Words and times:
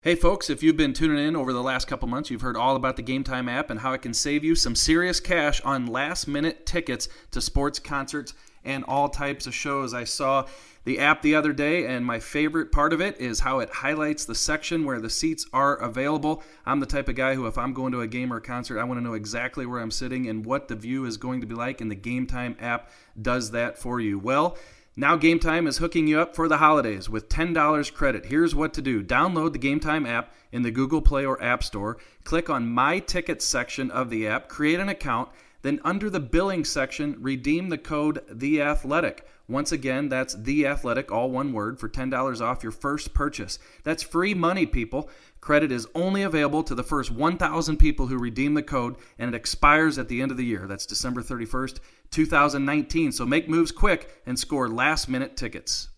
Hey 0.00 0.14
folks, 0.14 0.48
if 0.48 0.62
you've 0.62 0.76
been 0.76 0.92
tuning 0.92 1.26
in 1.26 1.34
over 1.34 1.52
the 1.52 1.60
last 1.60 1.88
couple 1.88 2.06
months, 2.06 2.30
you've 2.30 2.40
heard 2.40 2.56
all 2.56 2.76
about 2.76 2.94
the 2.94 3.02
Game 3.02 3.24
Time 3.24 3.48
app 3.48 3.68
and 3.68 3.80
how 3.80 3.94
it 3.94 4.02
can 4.02 4.14
save 4.14 4.44
you 4.44 4.54
some 4.54 4.76
serious 4.76 5.18
cash 5.18 5.60
on 5.62 5.88
last 5.88 6.28
minute 6.28 6.64
tickets 6.66 7.08
to 7.32 7.40
sports, 7.40 7.80
concerts, 7.80 8.32
and 8.62 8.84
all 8.84 9.08
types 9.08 9.48
of 9.48 9.56
shows. 9.56 9.92
I 9.92 10.04
saw 10.04 10.46
the 10.84 11.00
app 11.00 11.20
the 11.22 11.34
other 11.34 11.52
day, 11.52 11.84
and 11.84 12.06
my 12.06 12.20
favorite 12.20 12.70
part 12.70 12.92
of 12.92 13.00
it 13.00 13.20
is 13.20 13.40
how 13.40 13.58
it 13.58 13.70
highlights 13.70 14.24
the 14.24 14.36
section 14.36 14.84
where 14.84 15.00
the 15.00 15.10
seats 15.10 15.46
are 15.52 15.74
available. 15.74 16.44
I'm 16.64 16.78
the 16.78 16.86
type 16.86 17.08
of 17.08 17.16
guy 17.16 17.34
who, 17.34 17.48
if 17.48 17.58
I'm 17.58 17.72
going 17.72 17.90
to 17.90 18.02
a 18.02 18.06
game 18.06 18.32
or 18.32 18.36
a 18.36 18.40
concert, 18.40 18.78
I 18.78 18.84
want 18.84 19.00
to 19.00 19.04
know 19.04 19.14
exactly 19.14 19.66
where 19.66 19.80
I'm 19.80 19.90
sitting 19.90 20.28
and 20.28 20.46
what 20.46 20.68
the 20.68 20.76
view 20.76 21.06
is 21.06 21.16
going 21.16 21.40
to 21.40 21.46
be 21.48 21.56
like, 21.56 21.80
and 21.80 21.90
the 21.90 21.96
Game 21.96 22.28
Time 22.28 22.56
app 22.60 22.92
does 23.20 23.50
that 23.50 23.76
for 23.76 23.98
you. 23.98 24.20
Well, 24.20 24.56
now 24.98 25.14
Game 25.14 25.38
Time 25.38 25.68
is 25.68 25.78
hooking 25.78 26.08
you 26.08 26.18
up 26.18 26.34
for 26.34 26.48
the 26.48 26.56
holidays 26.56 27.08
with 27.08 27.28
$10 27.28 27.94
credit. 27.94 28.26
Here's 28.26 28.52
what 28.52 28.74
to 28.74 28.82
do. 28.82 29.00
Download 29.00 29.52
the 29.52 29.58
Game 29.58 29.78
Time 29.78 30.04
app 30.04 30.34
in 30.50 30.62
the 30.62 30.72
Google 30.72 31.00
Play 31.00 31.24
or 31.24 31.40
App 31.40 31.62
Store. 31.62 31.98
Click 32.24 32.50
on 32.50 32.66
My 32.66 32.98
Tickets 32.98 33.44
section 33.44 33.92
of 33.92 34.10
the 34.10 34.26
app, 34.26 34.48
create 34.48 34.80
an 34.80 34.88
account, 34.88 35.28
then 35.62 35.78
under 35.84 36.10
the 36.10 36.18
billing 36.18 36.64
section, 36.64 37.16
redeem 37.20 37.68
the 37.68 37.78
code 37.78 38.24
The 38.28 38.60
Athletic. 38.60 39.24
Once 39.48 39.70
again, 39.70 40.08
that's 40.08 40.34
The 40.34 40.66
Athletic, 40.66 41.12
all 41.12 41.30
one 41.30 41.52
word, 41.52 41.78
for 41.78 41.88
$10 41.88 42.40
off 42.40 42.64
your 42.64 42.72
first 42.72 43.14
purchase. 43.14 43.60
That's 43.84 44.02
free 44.02 44.34
money, 44.34 44.66
people. 44.66 45.08
Credit 45.40 45.72
is 45.72 45.86
only 45.94 46.22
available 46.22 46.62
to 46.64 46.74
the 46.74 46.82
first 46.82 47.10
1,000 47.10 47.76
people 47.76 48.06
who 48.06 48.18
redeem 48.18 48.54
the 48.54 48.62
code, 48.62 48.96
and 49.18 49.32
it 49.32 49.36
expires 49.36 49.98
at 49.98 50.08
the 50.08 50.20
end 50.20 50.30
of 50.30 50.36
the 50.36 50.44
year. 50.44 50.66
That's 50.66 50.86
December 50.86 51.22
31st, 51.22 51.78
2019. 52.10 53.12
So 53.12 53.24
make 53.24 53.48
moves 53.48 53.72
quick 53.72 54.20
and 54.26 54.38
score 54.38 54.68
last 54.68 55.08
minute 55.08 55.36
tickets. 55.36 55.88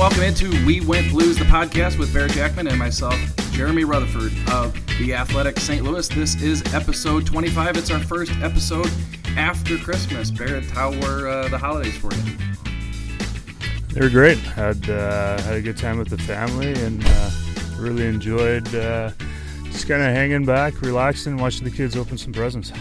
Welcome 0.00 0.22
into 0.22 0.48
We 0.64 0.80
Went 0.80 1.10
Blues, 1.10 1.36
the 1.36 1.44
podcast 1.44 1.98
with 1.98 2.14
Barret 2.14 2.32
Jackman 2.32 2.66
and 2.66 2.78
myself, 2.78 3.20
Jeremy 3.52 3.84
Rutherford 3.84 4.32
of 4.50 4.74
The 4.98 5.12
Athletic 5.12 5.60
St. 5.60 5.84
Louis. 5.84 6.08
This 6.08 6.40
is 6.40 6.62
episode 6.72 7.26
25. 7.26 7.76
It's 7.76 7.90
our 7.90 8.00
first 8.00 8.32
episode 8.40 8.90
after 9.36 9.76
Christmas. 9.76 10.30
Barret, 10.30 10.64
how 10.70 10.90
were 11.02 11.28
uh, 11.28 11.48
the 11.48 11.58
holidays 11.58 11.98
for 11.98 12.14
you? 12.14 12.32
They 13.88 14.00
were 14.00 14.08
great. 14.08 14.38
Had 14.38 14.88
uh, 14.88 15.38
had 15.42 15.56
a 15.56 15.60
good 15.60 15.76
time 15.76 15.98
with 15.98 16.08
the 16.08 16.16
family 16.16 16.72
and 16.82 17.04
uh, 17.04 17.30
really 17.76 18.06
enjoyed 18.06 18.74
uh, 18.74 19.10
just 19.64 19.86
kind 19.86 20.00
of 20.00 20.14
hanging 20.14 20.46
back, 20.46 20.80
relaxing, 20.80 21.36
watching 21.36 21.64
the 21.64 21.70
kids 21.70 21.94
open 21.94 22.16
some 22.16 22.32
presents. 22.32 22.72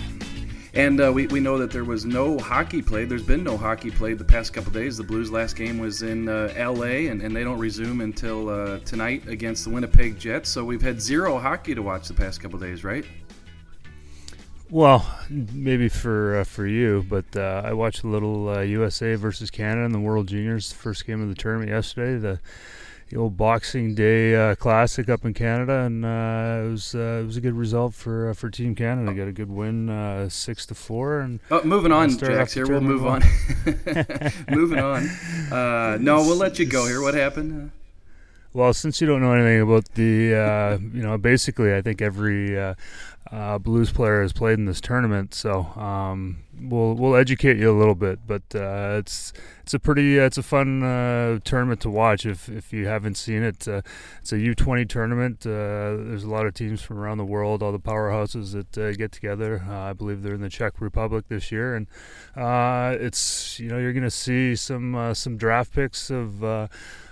And 0.80 1.02
uh, 1.02 1.12
we, 1.12 1.28
we 1.28 1.42
know 1.42 1.58
that 1.58 1.72
there 1.72 1.84
was 1.84 2.06
no 2.06 2.40
hockey 2.40 2.82
played. 2.82 3.10
There's 3.10 3.22
been 3.22 3.44
no 3.44 3.58
hockey 3.58 3.92
played 3.92 4.18
the 4.18 4.24
past 4.24 4.54
couple 4.54 4.72
days. 4.72 4.96
The 4.96 5.04
Blues' 5.04 5.30
last 5.30 5.58
game 5.58 5.78
was 5.78 6.04
in 6.04 6.30
uh, 6.30 6.54
L.A., 6.56 7.08
and, 7.08 7.22
and 7.22 7.36
they 7.36 7.44
don't 7.44 7.60
resume 7.60 8.00
until 8.00 8.48
uh, 8.48 8.80
tonight 8.86 9.28
against 9.28 9.66
the 9.66 9.72
Winnipeg 9.72 10.18
Jets. 10.18 10.50
So 10.50 10.64
we've 10.64 10.82
had 10.82 11.02
zero 11.02 11.38
hockey 11.38 11.76
to 11.76 11.82
watch 11.82 12.08
the 12.08 12.14
past 12.14 12.40
couple 12.40 12.58
days, 12.60 12.86
right? 12.86 13.04
Well, 14.70 15.06
maybe 15.30 15.90
for 15.90 16.38
uh, 16.38 16.44
for 16.46 16.66
you, 16.66 17.06
but 17.10 17.26
uh, 17.36 17.62
I 17.66 17.74
watched 17.74 18.06
a 18.06 18.08
little 18.08 18.64
USA 18.64 19.16
versus 19.16 19.52
Canada 19.52 19.84
in 19.84 19.92
the 19.92 20.00
World 20.00 20.28
Juniors 20.30 20.72
first 20.72 21.06
game 21.06 21.22
of 21.22 21.28
the 21.28 21.36
tournament 21.36 21.72
yesterday. 21.72 22.18
The 22.18 22.40
the 23.10 23.18
old 23.18 23.38
Boxing 23.38 23.96
Day 23.96 24.36
uh, 24.36 24.56
Classic 24.56 25.10
up 25.10 25.26
in 25.26 25.34
Canada, 25.34 25.82
and 25.82 26.06
uh, 26.06 26.68
it 26.68 26.72
was 26.72 26.94
uh, 26.94 27.20
it 27.22 27.26
was 27.26 27.38
a 27.38 27.42
good 27.42 27.56
result 27.56 27.96
for 27.96 28.30
uh, 28.30 28.34
for 28.34 28.50
Team 28.50 28.76
Canada. 28.76 29.14
Got 29.14 29.28
a 29.28 29.32
good 29.32 29.50
win, 29.50 29.90
uh, 29.90 30.30
six 30.30 30.66
to 30.68 30.76
four. 30.76 31.20
And 31.20 31.40
oh, 31.50 31.64
moving 31.64 31.92
on, 31.92 32.16
Jax. 32.18 32.54
Here 32.54 32.68
we'll 32.68 32.82
move 32.82 33.06
on. 33.06 33.24
moving 34.50 34.80
on. 34.80 35.10
Uh, 35.50 35.98
no, 36.00 36.18
we'll 36.18 36.36
let 36.36 36.60
you 36.60 36.66
go 36.66 36.86
here. 36.86 37.02
What 37.02 37.16
happened? 37.16 37.72
Well, 38.54 38.74
since 38.74 39.02
you 39.02 39.08
don't 39.08 39.22
know 39.22 39.34
anything 39.34 39.62
about 39.62 39.94
the, 39.96 40.80
you 40.94 41.02
know, 41.02 41.18
basically, 41.18 41.74
I 41.74 41.82
think 41.82 42.02
every 42.02 42.56
blues 43.62 43.92
player 43.92 44.22
has 44.22 44.32
played 44.32 44.60
in 44.60 44.66
this 44.66 44.80
tournament, 44.80 45.34
so 45.34 45.64
um, 45.76 46.44
we'll 46.62 46.94
we'll 46.94 47.16
educate 47.16 47.58
you 47.58 47.72
a 47.72 47.78
little 47.78 47.96
bit. 47.96 48.20
But 48.28 48.44
it's 48.54 49.34
it's 49.70 49.76
a 49.76 49.80
pretty 49.80 50.20
uh, 50.20 50.24
it's 50.24 50.40
a 50.40 50.42
fun 50.42 50.82
uh, 50.82 51.38
tournament 51.44 51.80
to 51.82 51.92
watch 51.92 52.26
if 52.26 52.50
if 52.50 52.74
you 52.74 52.88
haven't 52.88 53.14
seen 53.16 53.44
it. 53.44 53.68
Uh, 53.68 53.84
it's 54.20 54.32
a 54.32 54.38
U20 54.38 54.90
tournament. 54.90 55.46
Uh, 55.46 55.94
there's 56.10 56.24
a 56.24 56.30
lot 56.30 56.48
of 56.48 56.56
teams 56.56 56.82
from 56.82 56.98
around 56.98 57.20
the 57.20 57.24
world, 57.24 57.62
all 57.62 57.72
the 57.72 57.80
powerhouses 57.80 58.54
that 58.54 58.76
uh, 58.80 58.94
get 58.94 59.12
together. 59.12 59.64
Uh, 59.70 59.78
I 59.78 59.94
believe 59.94 60.24
they're 60.24 60.34
in 60.34 60.42
the 60.42 60.50
Czech 60.50 60.82
Republic 60.82 61.26
this 61.28 61.52
year, 61.52 61.76
and 61.76 61.86
it's 63.00 63.60
you 63.60 63.70
know 63.70 63.78
you're 63.78 63.94
going 63.94 64.02
to 64.02 64.10
see 64.10 64.56
some 64.56 65.14
some 65.14 65.38
draft 65.38 65.72
picks 65.72 66.10
of 66.10 66.44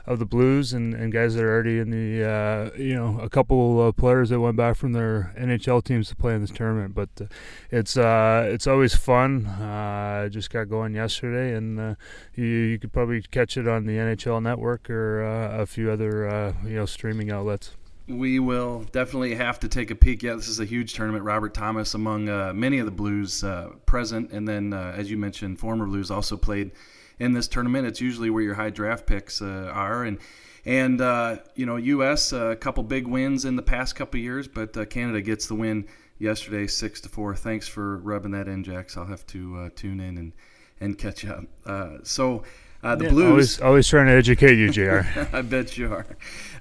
of 0.08 0.19
the 0.19 0.25
Blues 0.25 0.72
and, 0.72 0.94
and 0.94 1.12
guys 1.12 1.35
that 1.35 1.44
are 1.44 1.53
already 1.53 1.79
in 1.79 1.91
the 1.91 2.25
uh, 2.25 2.69
you 2.78 2.96
know 2.96 3.19
a 3.19 3.29
couple 3.29 3.85
of 3.85 3.97
players 3.97 4.29
that 4.29 4.40
went 4.40 4.56
back 4.56 4.78
from 4.78 4.94
their 4.94 5.34
NHL 5.38 5.84
teams 5.84 6.08
to 6.08 6.16
play 6.16 6.34
in 6.34 6.41
this 6.41 6.50
tournament. 6.50 6.96
But 6.96 7.09
uh, 7.22 7.25
it's 7.69 7.97
uh, 7.97 8.47
it's 8.50 8.66
always 8.66 8.96
fun. 8.96 9.36
Uh, 9.45 10.29
just 10.29 10.49
got 10.49 10.69
going 10.69 10.95
yesterday, 10.95 11.55
and 11.55 11.79
uh, 11.79 11.95
you, 12.35 12.45
you 12.45 12.79
could 12.79 12.91
probably 12.91 13.21
catch 13.21 13.57
it 13.57 13.67
on 13.67 13.85
the 13.85 13.93
NHL 13.93 14.41
Network 14.41 14.89
or 14.89 15.23
uh, 15.23 15.61
a 15.61 15.65
few 15.65 15.91
other 15.91 16.53
you 16.63 16.75
know 16.75 16.85
streaming 16.85 17.31
outlets. 17.31 17.75
We 18.07 18.39
will 18.39 18.85
definitely 18.93 19.35
have 19.35 19.59
to 19.59 19.67
take 19.67 19.91
a 19.91 19.95
peek. 19.95 20.23
Yeah, 20.23 20.35
this 20.35 20.47
is 20.47 20.61
a 20.61 20.65
huge 20.65 20.93
tournament. 20.93 21.25
Robert 21.25 21.53
Thomas 21.53 21.93
among 21.93 22.25
many 22.57 22.79
of 22.79 22.85
the 22.85 22.91
Blues 22.91 23.43
present, 23.85 24.31
and 24.31 24.47
then 24.47 24.73
as 24.73 25.11
you 25.11 25.17
mentioned, 25.17 25.59
former 25.59 25.85
Blues 25.85 26.09
also 26.09 26.37
played 26.37 26.71
in 27.19 27.33
this 27.33 27.47
tournament. 27.47 27.87
It's 27.87 28.01
usually 28.01 28.29
where 28.29 28.43
your 28.43 28.55
high 28.55 28.69
draft 28.69 29.05
picks 29.05 29.41
uh, 29.41 29.71
are, 29.73 30.03
and 30.03 30.19
and 30.65 31.01
uh, 31.01 31.37
you 31.55 31.65
know, 31.65 31.77
U.S. 31.77 32.33
Uh, 32.33 32.47
a 32.47 32.55
couple 32.55 32.83
big 32.83 33.07
wins 33.07 33.45
in 33.45 33.55
the 33.55 33.61
past 33.61 33.95
couple 33.95 34.19
years, 34.19 34.47
but 34.47 34.75
uh, 34.75 34.85
Canada 34.85 35.21
gets 35.21 35.47
the 35.47 35.55
win 35.55 35.87
yesterday, 36.19 36.67
six 36.67 37.01
to 37.01 37.09
four. 37.09 37.35
Thanks 37.35 37.67
for 37.67 37.97
rubbing 37.97 38.31
that 38.31 38.47
in, 38.47 38.63
Jax. 38.63 38.97
I'll 38.97 39.05
have 39.05 39.25
to 39.28 39.57
uh, 39.57 39.69
tune 39.75 40.00
in 40.00 40.17
and 40.17 40.33
and 40.79 40.97
catch 40.97 41.25
up. 41.25 41.45
Uh, 41.66 41.97
so. 42.03 42.44
Uh, 42.83 42.95
the 42.95 43.05
yeah, 43.05 43.09
Blues 43.09 43.28
always, 43.28 43.59
always 43.59 43.88
trying 43.88 44.05
to 44.05 44.11
educate 44.11 44.55
you, 44.55 44.69
Jr. 44.69 45.00
I 45.33 45.41
bet 45.41 45.79
you 45.79 45.91
are. 45.91 46.05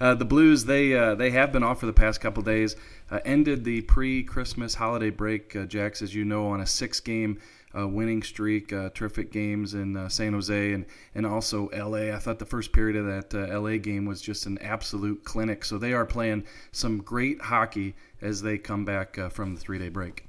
Uh, 0.01 0.15
the 0.15 0.25
Blues 0.25 0.65
they 0.65 0.95
uh, 0.95 1.15
they 1.15 1.31
have 1.31 1.53
been 1.53 1.63
off 1.63 1.81
for 1.81 1.87
the 1.87 1.93
past 1.93 2.23
couple 2.23 2.43
days. 2.43 2.75
ended 3.27 3.65
the 3.65 3.83
pre-Christmas 3.83 4.75
holiday 4.75 5.11
break, 5.11 5.69
Jax, 5.69 6.01
as 6.01 6.15
you 6.15 6.25
know, 6.25 6.47
on 6.49 6.63
a 6.63 6.67
six-game 6.67 7.39
uh, 7.77 7.87
winning 7.87 8.23
streak, 8.23 8.73
uh, 8.73 8.91
terrific 8.95 9.33
games 9.33 9.75
in 9.75 9.97
uh, 9.97 10.09
San 10.09 10.33
Jose 10.33 10.73
and, 10.73 10.87
and 11.15 11.27
also 11.27 11.69
LA. 11.77 12.15
I 12.15 12.19
thought 12.19 12.39
the 12.39 12.47
first 12.47 12.73
period 12.73 12.97
of 12.97 13.07
that 13.07 13.35
uh, 13.35 13.61
LA 13.61 13.77
game 13.77 14.07
was 14.07 14.23
just 14.23 14.47
an 14.47 14.59
absolute 14.59 15.25
clinic. 15.25 15.65
So 15.65 15.79
they 15.79 15.93
are 15.93 16.07
playing 16.07 16.45
some 16.73 16.99
great 16.99 17.41
hockey 17.43 17.95
as 18.21 18.43
they 18.43 18.59
come 18.59 18.85
back 18.85 19.19
uh, 19.19 19.29
from 19.29 19.55
the 19.55 19.61
three 19.61 19.79
day 19.79 19.89
break. 19.89 20.25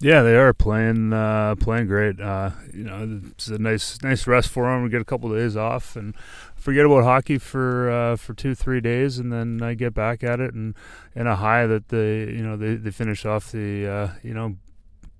Yeah, 0.00 0.22
they 0.22 0.34
are 0.34 0.52
playing 0.52 1.12
uh, 1.12 1.54
playing 1.60 1.86
great. 1.86 2.18
you 2.18 2.82
know, 2.82 3.20
it's 3.30 3.46
a 3.46 3.58
nice 3.58 4.02
nice 4.02 4.26
rest 4.26 4.48
for 4.48 4.64
them. 4.64 4.82
We 4.82 4.90
get 4.90 5.00
a 5.00 5.04
couple 5.04 5.32
of 5.32 5.38
days 5.38 5.56
off 5.56 5.94
and 5.94 6.16
forget 6.56 6.84
about 6.84 7.04
hockey 7.04 7.38
for 7.38 8.16
for 8.18 8.34
two 8.34 8.56
three 8.56 8.80
days, 8.80 9.18
and 9.18 9.32
then 9.32 9.62
I 9.62 9.74
get 9.74 9.94
back 9.94 10.24
at 10.24 10.40
it 10.40 10.54
and 10.54 10.74
in 11.14 11.28
a 11.28 11.36
high 11.36 11.68
that 11.68 11.90
they 11.90 12.22
you 12.22 12.42
know 12.42 12.56
they, 12.56 12.74
they 12.74 12.90
finish 12.90 13.24
off 13.24 13.52
the 13.52 14.10
you 14.24 14.34
know 14.34 14.56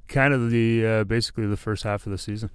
kind 0.09 0.35
of 0.35 0.51
the 0.51 0.87
uh, 0.87 1.05
basically 1.05 1.47
the 1.47 1.57
first 1.57 1.85
half 1.85 2.07
of 2.07 2.13
the 2.13 2.19
season. 2.19 2.51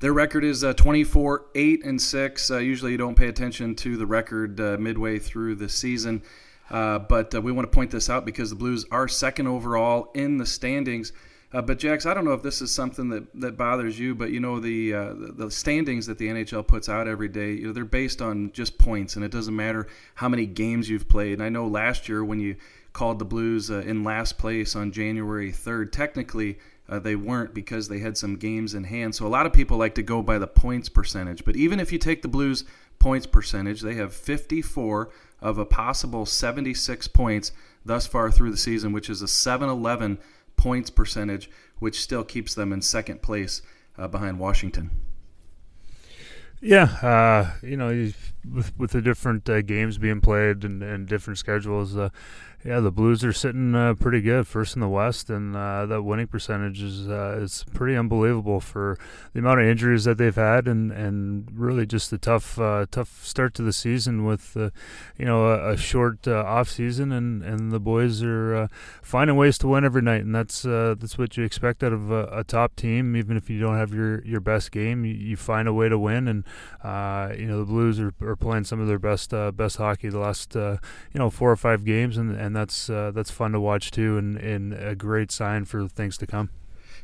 Their 0.00 0.14
record 0.14 0.44
is 0.44 0.64
uh, 0.64 0.72
24 0.72 1.44
8 1.54 1.84
and 1.84 2.00
6. 2.00 2.50
Uh, 2.50 2.58
usually 2.58 2.92
you 2.92 2.98
don't 2.98 3.16
pay 3.16 3.28
attention 3.28 3.74
to 3.76 3.98
the 3.98 4.06
record 4.06 4.58
uh, 4.58 4.78
midway 4.78 5.18
through 5.18 5.56
the 5.56 5.68
season. 5.68 6.22
Uh, 6.70 6.98
but 7.00 7.34
uh, 7.34 7.40
we 7.42 7.52
want 7.52 7.70
to 7.70 7.74
point 7.74 7.90
this 7.90 8.08
out 8.08 8.24
because 8.24 8.48
the 8.48 8.56
Blues 8.56 8.86
are 8.90 9.08
second 9.08 9.46
overall 9.46 10.10
in 10.14 10.38
the 10.38 10.46
standings. 10.46 11.12
But 11.52 11.80
Jax, 11.80 12.06
I 12.06 12.14
don't 12.14 12.24
know 12.24 12.32
if 12.32 12.44
this 12.44 12.62
is 12.62 12.72
something 12.72 13.08
that, 13.08 13.24
that 13.40 13.56
bothers 13.56 13.98
you, 13.98 14.14
but 14.14 14.30
you 14.30 14.38
know 14.38 14.60
the, 14.60 14.92
the, 14.92 15.34
the 15.36 15.50
standings 15.50 16.06
that 16.06 16.16
the 16.16 16.28
NHL 16.28 16.64
puts 16.64 16.88
out 16.88 17.08
every 17.08 17.26
day, 17.28 17.54
you 17.54 17.66
know 17.66 17.72
they're 17.72 17.84
based 17.84 18.22
on 18.22 18.52
just 18.52 18.78
points, 18.78 19.16
and 19.16 19.24
it 19.24 19.32
doesn't 19.32 19.56
matter 19.56 19.88
how 20.14 20.28
many 20.28 20.46
games 20.46 20.88
you've 20.88 21.08
played. 21.08 21.32
And 21.32 21.42
I 21.42 21.48
know 21.48 21.66
last 21.66 22.08
year 22.08 22.24
when 22.24 22.38
you 22.38 22.54
called 22.92 23.18
the 23.18 23.24
Blues 23.24 23.70
uh, 23.70 23.80
in 23.80 24.04
last 24.04 24.38
place 24.38 24.74
on 24.74 24.92
January 24.92 25.52
3rd. 25.52 25.92
Technically, 25.92 26.58
uh, 26.88 26.98
they 26.98 27.14
weren't 27.14 27.54
because 27.54 27.88
they 27.88 28.00
had 28.00 28.18
some 28.18 28.36
games 28.36 28.74
in 28.74 28.84
hand. 28.84 29.14
So 29.14 29.26
a 29.26 29.28
lot 29.28 29.46
of 29.46 29.52
people 29.52 29.76
like 29.76 29.94
to 29.94 30.02
go 30.02 30.22
by 30.22 30.38
the 30.38 30.46
points 30.46 30.88
percentage. 30.88 31.44
But 31.44 31.56
even 31.56 31.78
if 31.78 31.92
you 31.92 31.98
take 31.98 32.22
the 32.22 32.28
Blues 32.28 32.64
points 32.98 33.26
percentage, 33.26 33.80
they 33.80 33.94
have 33.94 34.12
54 34.12 35.10
of 35.40 35.58
a 35.58 35.64
possible 35.64 36.26
76 36.26 37.08
points 37.08 37.52
thus 37.84 38.06
far 38.06 38.30
through 38.30 38.50
the 38.50 38.56
season, 38.56 38.92
which 38.92 39.08
is 39.08 39.22
a 39.22 39.26
7-11 39.26 40.18
points 40.56 40.90
percentage, 40.90 41.50
which 41.78 42.00
still 42.00 42.24
keeps 42.24 42.54
them 42.54 42.72
in 42.72 42.82
second 42.82 43.22
place 43.22 43.62
uh, 43.96 44.08
behind 44.08 44.38
Washington. 44.38 44.90
Yeah, 46.60 46.84
uh, 47.02 47.52
you 47.62 47.76
know, 47.76 48.10
with 48.48 48.76
with 48.78 48.92
the 48.92 49.02
different 49.02 49.48
uh, 49.48 49.62
games 49.62 49.98
being 49.98 50.20
played 50.20 50.64
and, 50.64 50.82
and 50.82 51.06
different 51.06 51.38
schedules, 51.38 51.96
uh, 51.96 52.10
yeah, 52.64 52.80
the 52.80 52.90
Blues 52.90 53.24
are 53.24 53.32
sitting 53.32 53.74
uh, 53.74 53.94
pretty 53.94 54.20
good, 54.20 54.46
first 54.46 54.76
in 54.76 54.80
the 54.80 54.88
West, 54.88 55.30
and 55.30 55.56
uh, 55.56 55.86
that 55.86 56.02
winning 56.02 56.26
percentage 56.26 56.82
is 56.82 57.08
uh, 57.08 57.38
is 57.40 57.64
pretty 57.72 57.96
unbelievable 57.96 58.60
for 58.60 58.98
the 59.32 59.38
amount 59.38 59.60
of 59.60 59.66
injuries 59.66 60.04
that 60.04 60.18
they've 60.18 60.34
had, 60.34 60.68
and, 60.68 60.92
and 60.92 61.48
really 61.54 61.86
just 61.86 62.12
a 62.12 62.18
tough 62.18 62.58
uh, 62.58 62.84
tough 62.90 63.24
start 63.24 63.54
to 63.54 63.62
the 63.62 63.72
season 63.72 64.26
with 64.26 64.56
you 64.56 65.24
know 65.24 65.46
a, 65.46 65.72
a 65.72 65.76
short 65.78 66.28
off 66.28 66.68
season, 66.68 67.12
and, 67.12 67.42
and 67.42 67.72
the 67.72 67.80
boys 67.80 68.22
are 68.22 68.68
finding 69.00 69.36
ways 69.36 69.56
to 69.56 69.68
win 69.68 69.82
every 69.82 70.02
night, 70.02 70.22
and 70.22 70.34
that's 70.34 70.62
that's 70.62 71.16
what 71.16 71.38
you 71.38 71.44
expect 71.44 71.82
out 71.82 71.94
of 71.94 72.10
a, 72.10 72.24
a, 72.26 72.44
top 72.44 72.76
team. 72.76 73.16
Even 73.16 73.38
if 73.38 73.48
you 73.48 73.58
don't 73.58 73.76
have 73.76 73.94
your, 73.94 74.22
your 74.24 74.40
best 74.40 74.70
game, 74.70 75.06
you, 75.06 75.14
you 75.14 75.36
find 75.36 75.66
a 75.66 75.72
way 75.72 75.88
to 75.88 75.98
win, 75.98 76.28
and 76.28 76.44
you 77.40 77.46
know 77.46 77.60
the 77.60 77.66
Blues 77.66 77.98
are, 77.98 78.12
are 78.30 78.36
playing 78.36 78.64
some 78.64 78.80
of 78.80 78.86
their 78.86 78.98
best 78.98 79.30
best 79.54 79.76
hockey 79.76 80.08
the 80.08 80.18
last 80.18 80.54
you 80.54 80.78
know 81.14 81.30
four 81.30 81.50
or 81.50 81.56
five 81.56 81.84
games, 81.84 82.16
and, 82.16 82.34
and 82.34 82.54
that's 82.54 82.88
uh, 82.88 83.10
that's 83.12 83.30
fun 83.30 83.52
to 83.52 83.60
watch 83.60 83.90
too, 83.90 84.16
and, 84.18 84.36
and 84.38 84.72
a 84.72 84.94
great 84.94 85.30
sign 85.30 85.64
for 85.64 85.88
things 85.88 86.16
to 86.18 86.26
come. 86.26 86.50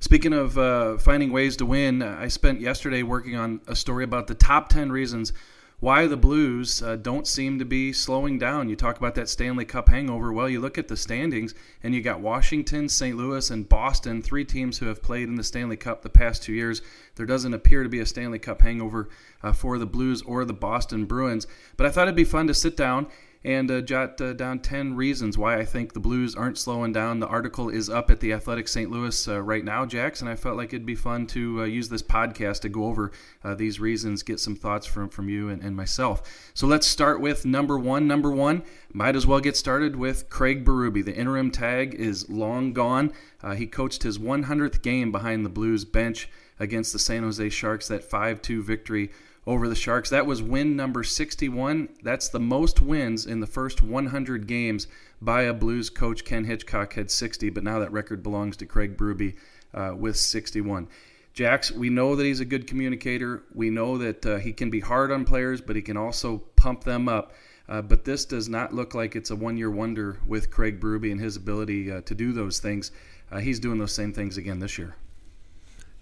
Speaking 0.01 0.33
of 0.33 0.59
uh, 0.59 0.99
finding 0.99 1.33
ways 1.33 1.57
to 1.57 1.67
win, 1.67 2.03
I 2.03 2.29
spent 2.29 2.61
yesterday 2.61 3.03
working 3.03 3.37
on 3.37 3.61
a 3.67 3.75
story 3.75 4.05
about 4.05 4.27
the 4.27 4.35
top 4.35 4.69
10 4.69 4.93
reasons 4.93 5.33
why 5.79 6.07
the 6.07 6.17
Blues 6.17 6.83
uh, 6.83 6.97
don't 6.97 7.27
seem 7.27 7.59
to 7.59 7.65
be 7.65 7.93
slowing 7.93 8.39
down. 8.39 8.71
You 8.71 8.77
talk 8.77 8.97
about 8.97 9.15
that 9.17 9.29
Stanley 9.29 9.67
Cup 9.67 9.91
hangover. 9.91 10.33
Well, 10.33 10.49
you 10.49 10.59
look 10.59 10.79
at 10.79 10.89
the 10.89 10.97
standings, 10.97 11.55
and 11.83 11.95
you 11.95 12.01
got 12.01 12.21
Washington, 12.21 12.89
St. 12.89 13.17
Louis, 13.17 13.51
and 13.51 13.69
Boston, 13.69 14.23
three 14.23 14.45
teams 14.45 14.79
who 14.79 14.87
have 14.87 15.03
played 15.03 15.29
in 15.29 15.35
the 15.35 15.45
Stanley 15.45 15.77
Cup 15.77 16.01
the 16.01 16.09
past 16.09 16.43
two 16.43 16.55
years. 16.55 16.81
There 17.17 17.27
doesn't 17.27 17.53
appear 17.53 17.83
to 17.83 17.89
be 17.91 18.01
a 18.01 18.07
Stanley 18.07 18.39
Cup 18.39 18.63
hangover 18.63 19.09
uh, 19.43 19.53
for 19.53 19.79
the 19.79 19.87
Blues 19.87 20.23
or 20.23 20.45
the 20.45 20.55
Boston 20.55 21.05
Bruins. 21.05 21.47
But 21.77 21.87
I 21.87 21.91
thought 21.91 22.09
it'd 22.09 22.17
be 22.17 22.25
fun 22.25 22.47
to 22.47 22.55
sit 22.55 22.77
down 22.77 23.09
and 23.47 23.71
uh, 23.71 23.81
jot 23.81 24.21
uh, 24.21 24.33
down 24.33 24.59
10 24.59 24.97
reasons 24.97 25.39
why 25.39 25.57
I 25.57 25.65
think 25.65 25.93
the 25.93 26.01
Blues 26.01 26.35
aren't 26.35 26.59
slowing 26.59 26.93
down. 26.93 27.21
The 27.21 27.29
article 27.29 27.69
is 27.69 27.89
up 27.89 28.11
at 28.11 28.19
the 28.19 28.33
Athletic 28.33 28.67
St. 28.67 28.91
Louis 28.91 29.29
uh, 29.29 29.41
right 29.41 29.65
now, 29.65 29.87
Jax, 29.87 30.21
and 30.21 30.29
I 30.29 30.35
felt 30.35 30.57
like 30.57 30.71
it'd 30.71 30.85
be 30.85 30.97
fun 30.97 31.29
to 31.29 31.63
uh, 31.63 31.65
use 31.65 31.89
this 31.89 32.03
podcast 32.03 32.63
to 32.63 32.69
go 32.69 32.87
over 32.87 33.13
uh, 33.45 33.55
these 33.55 33.79
reasons, 33.79 34.25
get 34.25 34.41
some 34.41 34.57
thoughts 34.57 34.85
from, 34.85 35.09
from 35.09 35.29
you 35.29 35.49
and, 35.49 35.63
and, 35.63 35.77
myself. 35.77 36.51
So 36.55 36.67
let's 36.67 36.89
start 36.89 37.21
with 37.21 37.47
number 37.47 37.79
one. 37.79 38.09
Number 38.09 38.33
one, 38.33 38.65
might 38.93 39.15
as 39.15 39.29
well 39.29 39.39
get 39.39 39.57
started 39.57 39.95
with 39.95 40.29
Craig 40.29 40.65
Berube. 40.65 41.05
The 41.05 41.15
interim 41.15 41.53
tag 41.53 41.95
is 41.95 42.29
long 42.29 42.73
gone. 42.73 43.13
Uh, 43.45 43.55
he 43.55 43.69
coached 43.69 44.03
his 44.03 44.19
100th 44.19 44.83
game 44.83 45.13
behind 45.13 45.45
the 45.45 45.51
Blues 45.51 45.85
bench 45.85 46.29
against 46.59 46.93
the 46.93 46.99
San 46.99 47.23
Jose 47.23 47.49
Sharks, 47.51 47.87
that 47.87 48.03
5 48.03 48.43
2 48.43 48.65
victory 48.65 49.13
over 49.47 49.69
the 49.69 49.75
Sharks. 49.75 50.11
That 50.11 50.27
was 50.27 50.43
win 50.43 50.75
number 50.75 51.05
61. 51.05 51.89
That's 52.03 52.29
the 52.29 52.41
most 52.41 52.81
wins 52.81 53.27
in 53.27 53.41
the 53.41 53.47
first 53.47 53.83
100 53.83 54.47
games 54.47 54.89
by 55.21 55.43
a 55.43 55.55
Blues 55.55 55.89
coach. 55.89 56.25
Ken 56.25 56.45
Hitchcock 56.45 56.95
had 56.95 57.11
60, 57.11 57.51
but 57.51 57.63
now 57.63 57.79
that 57.79 57.93
record 57.93 58.23
belongs 58.23 58.57
to 58.59 58.67
Craig 58.67 58.97
Berube 58.97 59.37
uh, 59.73 59.95
with 59.97 60.17
61. 60.17 60.89
Jax, 61.33 61.71
we 61.71 61.91
know 61.91 62.17
that 62.17 62.25
he's 62.25 62.41
a 62.41 62.47
good 62.47 62.67
communicator. 62.67 63.43
We 63.55 63.71
know 63.71 63.99
that 63.99 64.25
uh, 64.25 64.37
he 64.39 64.53
can 64.53 64.71
be 64.71 64.81
hard 64.81 65.13
on 65.13 65.25
players, 65.25 65.61
but 65.61 65.77
he 65.77 65.83
can 65.83 65.97
also 65.97 66.39
pump 66.57 66.85
them 66.85 67.09
up. 67.09 67.35
Uh, 67.69 67.83
but 67.83 68.05
this 68.05 68.25
does 68.25 68.49
not 68.49 68.75
look 68.75 68.95
like 68.95 69.17
it's 69.17 69.31
a 69.31 69.37
one 69.37 69.57
year 69.57 69.71
wonder 69.71 70.19
with 70.27 70.51
Craig 70.51 70.81
Berube 70.81 71.11
and 71.11 71.21
his 71.21 71.37
ability 71.37 71.91
uh, 71.91 72.01
to 72.03 72.15
do 72.15 72.33
those 72.33 72.59
things. 72.59 72.91
Uh, 73.31 73.39
he's 73.39 73.59
doing 73.59 73.79
those 73.79 73.95
same 73.95 74.13
things 74.13 74.39
again 74.39 74.61
this 74.61 74.79
year. 74.79 74.95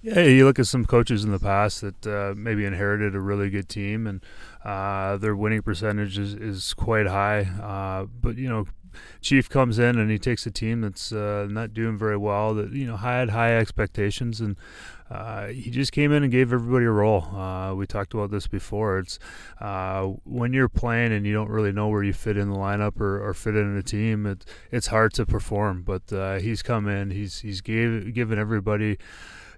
Yeah, 0.05 0.21
you 0.21 0.45
look 0.45 0.59
at 0.59 0.67
some 0.67 0.85
coaches 0.85 1.25
in 1.25 1.33
the 1.33 1.39
past 1.39 1.81
that 1.81 2.07
uh, 2.07 2.35
maybe 2.37 2.67
inherited 2.67 3.15
a 3.15 3.21
really 3.21 3.49
good 3.49 3.71
team 3.71 4.07
and 4.07 4.23
uh, 4.63 5.17
their 5.17 5.35
winning 5.35 5.63
percentage 5.63 6.19
is, 6.19 6.35
is 6.35 6.75
quite 6.75 7.07
high. 7.07 7.45
Uh, 7.45 8.05
but, 8.21 8.37
you 8.37 8.47
know, 8.47 8.67
Chief 9.23 9.49
comes 9.49 9.79
in 9.79 9.99
and 9.99 10.11
he 10.11 10.19
takes 10.19 10.45
a 10.45 10.51
team 10.51 10.83
that's 10.83 11.11
uh, 11.11 11.47
not 11.49 11.73
doing 11.73 11.97
very 11.97 12.19
well, 12.19 12.53
that, 12.53 12.73
you 12.73 12.87
know, 12.87 12.99
had 12.99 13.31
high 13.31 13.57
expectations. 13.57 14.43
And 14.43 14.59
uh, 15.11 15.47
he 15.47 15.71
just 15.71 15.91
came 15.91 16.13
in 16.13 16.23
and 16.23 16.31
gave 16.31 16.53
everybody 16.53 16.85
a 16.85 16.91
role. 16.91 17.23
Uh, 17.35 17.75
we 17.75 17.87
talked 17.87 18.13
about 18.13 18.31
this 18.31 18.47
before. 18.47 18.99
It's 18.99 19.19
when 20.25 20.53
you're 20.53 20.69
playing 20.69 21.15
and 21.15 21.25
you 21.25 21.33
don't 21.33 21.49
really 21.49 21.73
know 21.73 21.89
where 21.89 22.03
you 22.03 22.13
fit 22.13 22.37
in 22.37 22.51
the 22.51 22.59
lineup 22.59 23.01
or, 23.01 23.27
or 23.27 23.33
fit 23.33 23.57
in 23.57 23.75
a 23.75 23.83
team, 23.83 24.27
it, 24.27 24.45
it's 24.71 24.89
hard 24.89 25.15
to 25.15 25.25
perform. 25.25 25.83
But 25.83 26.43
he's 26.43 26.63
come 26.63 26.89
in, 26.89 27.11
he's, 27.11 27.39
he's 27.39 27.63
gave, 27.63 28.13
given 28.13 28.39
everybody 28.39 28.99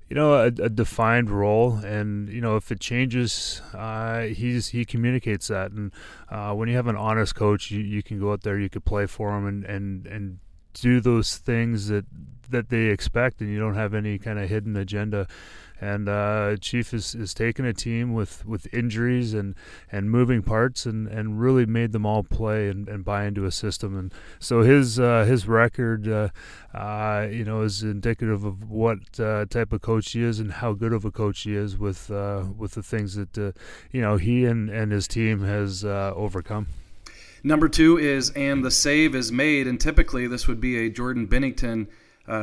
you 0.09 0.15
know 0.15 0.35
a, 0.35 0.47
a, 0.47 0.69
defined 0.69 1.31
role 1.31 1.75
and 1.85 2.29
you 2.29 2.41
know 2.41 2.57
if 2.57 2.71
it 2.71 2.79
changes 2.79 3.61
uh, 3.75 4.23
he's 4.23 4.69
he 4.69 4.85
communicates 4.85 5.49
that. 5.49 5.73
And 5.73 5.93
uh, 6.29 6.53
when 6.55 6.69
you 6.69 6.77
have 6.77 6.87
an 6.87 6.97
honest 6.97 7.35
coach 7.35 7.71
you, 7.71 7.81
you 7.81 8.03
can 8.03 8.21
go 8.21 8.33
out 8.33 8.43
there 8.43 8.59
you 8.59 8.69
could 8.69 8.85
play 8.85 9.07
for 9.07 9.37
him 9.37 9.47
and 9.47 9.65
and 9.65 10.07
and 10.07 10.39
do 10.75 11.01
those 11.01 11.37
things 11.39 11.89
that 11.89 12.05
that 12.51 12.69
they 12.69 12.87
expect 12.87 13.41
and 13.41 13.51
you 13.51 13.59
don't 13.59 13.75
have 13.75 13.95
any 13.95 14.19
kind 14.19 14.39
of 14.39 14.49
hidden 14.49 14.77
agenda 14.77 15.27
and 15.81 16.09
uh, 16.09 16.57
Chief 16.57 16.95
is, 16.95 17.15
is 17.15 17.35
taking 17.35 17.67
a 17.67 17.73
team 17.75 18.15
with, 18.15 18.47
with 18.47 18.73
injuries 18.73 19.35
and, 19.35 19.55
and 19.93 20.11
moving 20.11 20.43
parts 20.43 20.87
and, 20.87 21.07
and 21.07 21.39
really 21.39 21.67
made 21.67 21.93
them 21.93 22.07
all 22.07 22.23
play 22.23 22.69
and, 22.69 22.89
and 22.89 23.05
buy 23.05 23.27
into 23.27 23.45
a 23.45 23.51
system. 23.51 23.97
And 23.97 24.15
so 24.39 24.63
his 24.63 24.99
uh, 24.99 25.25
his 25.25 25.47
record, 25.47 26.09
uh, 26.09 26.29
uh 26.75 27.29
you 27.31 27.45
know, 27.45 27.63
is 27.63 27.83
indicative 27.83 28.45
of 28.45 28.71
what 28.71 29.21
uh, 29.21 29.45
type 29.47 29.73
of 29.73 29.83
coach 29.83 30.13
he 30.13 30.23
is 30.23 30.41
and 30.41 30.51
how 30.53 30.73
good 30.73 30.93
of 30.93 31.05
a 31.05 31.11
coach 31.11 31.41
he 31.41 31.55
is 31.55 31.77
with 31.77 32.11
uh, 32.11 32.45
with 32.57 32.73
the 32.73 32.83
things 32.83 33.15
that 33.17 33.37
you 33.91 34.01
know 34.01 34.17
he 34.17 34.47
and, 34.47 34.71
and 34.71 34.93
his 34.93 35.07
team 35.07 35.43
has 35.43 35.85
overcome. 35.85 36.69
Number 37.45 37.69
two 37.69 37.99
is 37.99 38.31
and 38.31 38.65
the 38.65 38.71
save 38.71 39.15
is 39.15 39.31
made, 39.31 39.67
and 39.67 39.79
typically 39.79 40.27
this 40.27 40.49
would 40.49 40.61
be 40.61 40.87
a 40.87 40.91
Jordan 40.91 41.29
Binnington 41.29 41.87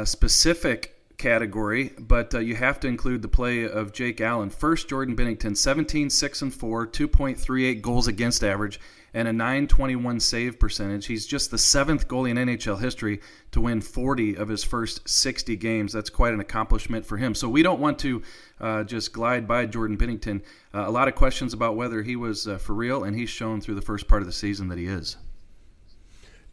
specific 0.05 0.92
category, 1.17 1.91
but 1.99 2.33
uh, 2.33 2.39
you 2.39 2.55
have 2.55 2.79
to 2.81 2.87
include 2.87 3.21
the 3.21 3.27
play 3.27 3.63
of 3.63 3.93
Jake 3.93 4.21
Allen. 4.21 4.49
First, 4.49 4.89
Jordan 4.89 5.15
Binnington, 5.15 5.55
17, 5.55 6.09
6, 6.09 6.41
and 6.41 6.53
4, 6.53 6.87
2.38 6.87 7.81
goals 7.81 8.07
against 8.07 8.43
average, 8.43 8.79
and 9.13 9.27
a 9.27 9.33
921 9.33 10.19
save 10.19 10.59
percentage. 10.59 11.05
He's 11.05 11.27
just 11.27 11.51
the 11.51 11.57
seventh 11.57 12.07
goalie 12.07 12.31
in 12.31 12.37
NHL 12.37 12.81
history 12.81 13.21
to 13.51 13.61
win 13.61 13.81
40 13.81 14.35
of 14.35 14.47
his 14.47 14.63
first 14.63 15.07
60 15.07 15.55
games. 15.57 15.93
That's 15.93 16.09
quite 16.09 16.33
an 16.33 16.39
accomplishment 16.39 17.05
for 17.05 17.17
him. 17.17 17.35
So 17.35 17.47
we 17.47 17.63
don't 17.63 17.79
want 17.79 17.99
to 17.99 18.21
uh, 18.59 18.83
just 18.83 19.13
glide 19.13 19.47
by 19.47 19.65
Jordan 19.65 19.97
Binnington. 19.97 20.41
Uh, 20.73 20.85
a 20.87 20.91
lot 20.91 21.07
of 21.07 21.15
questions 21.15 21.53
about 21.53 21.75
whether 21.75 22.01
he 22.01 22.15
was 22.15 22.47
uh, 22.47 22.57
for 22.57 22.73
real, 22.73 23.03
and 23.03 23.15
he's 23.15 23.29
shown 23.29 23.61
through 23.61 23.75
the 23.75 23.81
first 23.81 24.07
part 24.07 24.21
of 24.21 24.25
the 24.25 24.33
season 24.33 24.67
that 24.69 24.77
he 24.77 24.85
is. 24.85 25.17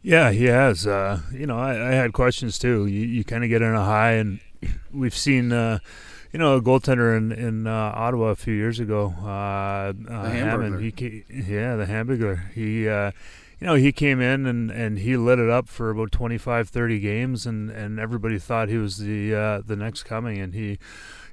Yeah, 0.03 0.31
he 0.31 0.45
has. 0.45 0.87
Uh, 0.87 1.21
you 1.31 1.45
know, 1.45 1.57
I, 1.57 1.89
I, 1.89 1.91
had 1.91 2.11
questions 2.13 2.57
too. 2.57 2.87
You, 2.87 3.01
you 3.01 3.23
kind 3.23 3.43
of 3.43 3.51
get 3.51 3.61
in 3.61 3.73
a 3.75 3.83
high, 3.83 4.13
and 4.13 4.39
we've 4.93 5.15
seen, 5.15 5.51
uh, 5.51 5.79
you 6.31 6.39
know, 6.39 6.55
a 6.55 6.61
goaltender 6.61 7.15
in 7.15 7.31
in 7.31 7.67
uh, 7.67 7.91
Ottawa 7.95 8.27
a 8.27 8.35
few 8.35 8.53
years 8.53 8.79
ago, 8.79 9.13
uh, 9.21 9.93
uh 10.09 10.29
Hammond. 10.29 10.81
He, 10.81 11.23
yeah, 11.29 11.75
the 11.75 11.85
Hamburglar. 11.85 12.51
He, 12.51 12.87
uh, 12.87 13.11
you 13.59 13.67
know, 13.67 13.75
he 13.75 13.91
came 13.91 14.19
in 14.19 14.45
and, 14.45 14.71
and 14.71 14.97
he 14.97 15.15
lit 15.17 15.37
it 15.37 15.49
up 15.49 15.67
for 15.67 15.91
about 15.91 16.11
25, 16.11 16.69
30 16.69 16.99
games, 16.99 17.45
and, 17.45 17.69
and 17.69 17.99
everybody 17.99 18.39
thought 18.39 18.69
he 18.69 18.77
was 18.77 18.97
the 18.97 19.35
uh, 19.35 19.61
the 19.65 19.75
next 19.75 20.03
coming, 20.03 20.39
and 20.39 20.53
he. 20.53 20.79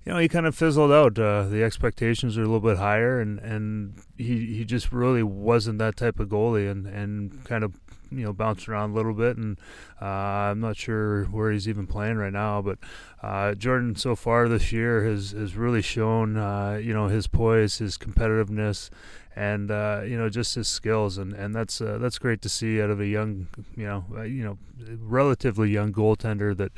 You 0.05 0.15
know, 0.15 0.21
he 0.21 0.29
kind 0.29 0.47
of 0.47 0.55
fizzled 0.55 0.91
out. 0.91 1.19
Uh, 1.19 1.43
the 1.49 1.63
expectations 1.63 2.39
are 2.39 2.43
a 2.43 2.47
little 2.47 2.61
bit 2.61 2.79
higher, 2.79 3.21
and, 3.21 3.39
and 3.41 4.01
he, 4.17 4.55
he 4.55 4.65
just 4.65 4.91
really 4.91 5.23
wasn't 5.23 5.79
that 5.81 5.97
type 5.97 6.19
of 6.19 6.29
goalie, 6.29 6.71
and, 6.71 6.87
and 6.87 7.45
kind 7.45 7.63
of 7.63 7.75
you 8.11 8.25
know 8.25 8.33
bouncing 8.33 8.73
around 8.73 8.91
a 8.91 8.95
little 8.95 9.15
bit, 9.15 9.37
and 9.37 9.59
uh, 10.01 10.05
I'm 10.05 10.61
not 10.61 10.77
sure 10.77 11.25
where 11.25 11.51
he's 11.51 11.69
even 11.69 11.87
playing 11.87 12.17
right 12.17 12.33
now. 12.33 12.63
But 12.63 12.79
uh, 13.23 13.55
Jordan 13.55 13.97
so 13.97 14.17
far 14.17 14.49
this 14.49 14.73
year 14.73 15.05
has 15.05 15.33
has 15.33 15.57
really 15.57 15.83
shown 15.83 16.37
uh, 16.37 16.81
you 16.83 16.93
know 16.93 17.09
his 17.09 17.27
poise, 17.27 17.79
his 17.79 17.99
competitiveness, 17.99 18.91
and 19.37 19.71
uh, 19.71 20.03
you 20.05 20.17
know 20.17 20.29
just 20.29 20.55
his 20.55 20.69
skills, 20.69 21.19
and 21.19 21.33
and 21.33 21.55
that's 21.55 21.81
uh, 21.81 21.99
that's 22.01 22.19
great 22.19 22.43
to 22.43 22.49
see 22.49 22.81
out 22.81 22.91
of 22.91 23.01
a 23.01 23.07
young 23.07 23.49
you 23.77 23.87
know 23.87 24.05
uh, 24.17 24.23
you 24.23 24.45
know 24.45 24.59
relatively 25.01 25.71
young 25.71 25.93
goaltender 25.93 26.57
that 26.57 26.73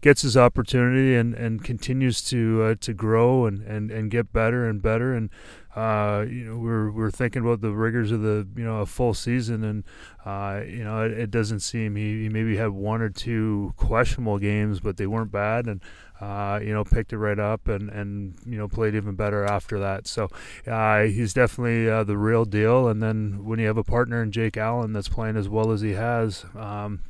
gets 0.00 0.22
his 0.22 0.36
opportunity 0.36 1.14
and, 1.14 1.34
and 1.34 1.64
continues 1.64 2.22
to 2.22 2.74
to 2.76 2.94
grow 2.94 3.46
and, 3.46 3.62
and, 3.62 3.90
and 3.90 4.10
get 4.10 4.32
better 4.32 4.68
and 4.68 4.82
better 4.82 5.14
and 5.14 5.30
uh, 5.76 6.26
you 6.28 6.44
know, 6.44 6.56
we're 6.56 6.90
we're 6.90 7.10
thinking 7.10 7.42
about 7.42 7.60
the 7.60 7.70
rigors 7.70 8.10
of 8.10 8.22
the 8.22 8.46
you 8.56 8.64
know 8.64 8.80
a 8.80 8.86
full 8.86 9.14
season, 9.14 9.62
and 9.62 9.84
uh, 10.24 10.62
you 10.66 10.82
know 10.82 11.04
it, 11.04 11.12
it, 11.12 11.30
doesn't 11.30 11.60
seem 11.60 11.94
he, 11.94 12.22
he, 12.22 12.28
maybe 12.28 12.56
had 12.56 12.70
one 12.70 13.00
or 13.00 13.08
two 13.08 13.72
questionable 13.76 14.38
games, 14.38 14.80
but 14.80 14.96
they 14.96 15.06
weren't 15.06 15.30
bad, 15.30 15.66
and 15.66 15.80
uh, 16.20 16.58
you 16.60 16.72
know 16.72 16.82
picked 16.82 17.12
it 17.12 17.18
right 17.18 17.38
up 17.38 17.68
and 17.68 17.88
and 17.88 18.34
you 18.44 18.58
know 18.58 18.66
played 18.66 18.96
even 18.96 19.14
better 19.14 19.44
after 19.44 19.78
that. 19.78 20.08
So 20.08 20.28
uh, 20.66 21.02
he's 21.02 21.32
definitely 21.32 21.88
uh, 21.88 22.02
the 22.02 22.18
real 22.18 22.44
deal. 22.44 22.88
And 22.88 23.00
then 23.00 23.44
when 23.44 23.60
you 23.60 23.68
have 23.68 23.78
a 23.78 23.84
partner 23.84 24.22
in 24.24 24.32
Jake 24.32 24.56
Allen 24.56 24.92
that's 24.92 25.08
playing 25.08 25.36
as 25.36 25.48
well 25.48 25.70
as 25.70 25.82
he 25.82 25.92
has. 25.92 26.44
Um, 26.56 27.00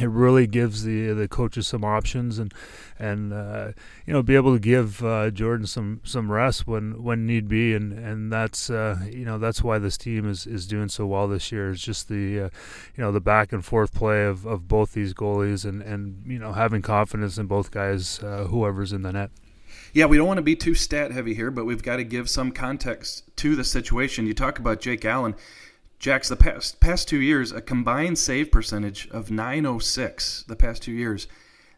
it 0.00 0.08
really 0.08 0.46
gives 0.46 0.84
the 0.84 1.12
the 1.12 1.28
coaches 1.28 1.66
some 1.66 1.84
options 1.84 2.38
and 2.38 2.54
and 2.98 3.32
uh, 3.32 3.72
you 4.06 4.12
know 4.12 4.22
be 4.22 4.34
able 4.34 4.54
to 4.54 4.60
give 4.60 5.04
uh, 5.04 5.30
Jordan 5.30 5.66
some 5.66 6.00
some 6.04 6.30
rest 6.30 6.66
when 6.66 7.02
when 7.02 7.26
need 7.26 7.48
be 7.48 7.74
and 7.74 7.92
and 7.92 8.32
that's 8.32 8.70
uh, 8.70 8.98
you 9.10 9.24
know 9.24 9.38
that's 9.38 9.62
why 9.62 9.78
this 9.78 9.96
team 9.98 10.28
is, 10.28 10.46
is 10.46 10.66
doing 10.66 10.88
so 10.88 11.06
well 11.06 11.28
this 11.28 11.50
year 11.52 11.70
is 11.70 11.80
just 11.80 12.08
the 12.08 12.40
uh, 12.40 12.48
you 12.96 13.02
know 13.02 13.12
the 13.12 13.20
back 13.20 13.52
and 13.52 13.64
forth 13.64 13.92
play 13.92 14.24
of, 14.24 14.46
of 14.46 14.68
both 14.68 14.92
these 14.92 15.12
goalies 15.12 15.64
and 15.64 15.82
and 15.82 16.22
you 16.26 16.38
know 16.38 16.52
having 16.52 16.82
confidence 16.82 17.36
in 17.36 17.46
both 17.46 17.70
guys 17.70 18.22
uh, 18.22 18.44
whoever's 18.44 18.92
in 18.92 19.02
the 19.02 19.12
net. 19.12 19.30
Yeah, 19.92 20.06
we 20.06 20.16
don't 20.16 20.26
want 20.26 20.38
to 20.38 20.42
be 20.42 20.56
too 20.56 20.74
stat 20.74 21.10
heavy 21.10 21.34
here, 21.34 21.50
but 21.50 21.64
we've 21.64 21.82
got 21.82 21.96
to 21.96 22.04
give 22.04 22.30
some 22.30 22.52
context 22.52 23.24
to 23.36 23.56
the 23.56 23.64
situation. 23.64 24.26
You 24.26 24.34
talk 24.34 24.58
about 24.58 24.80
Jake 24.80 25.04
Allen. 25.04 25.34
Jacks, 26.00 26.30
the 26.30 26.36
past 26.36 26.80
past 26.80 27.08
two 27.08 27.20
years, 27.20 27.52
a 27.52 27.60
combined 27.60 28.18
save 28.18 28.50
percentage 28.50 29.06
of 29.10 29.30
906. 29.30 30.44
The 30.48 30.56
past 30.56 30.82
two 30.82 30.92
years, 30.92 31.28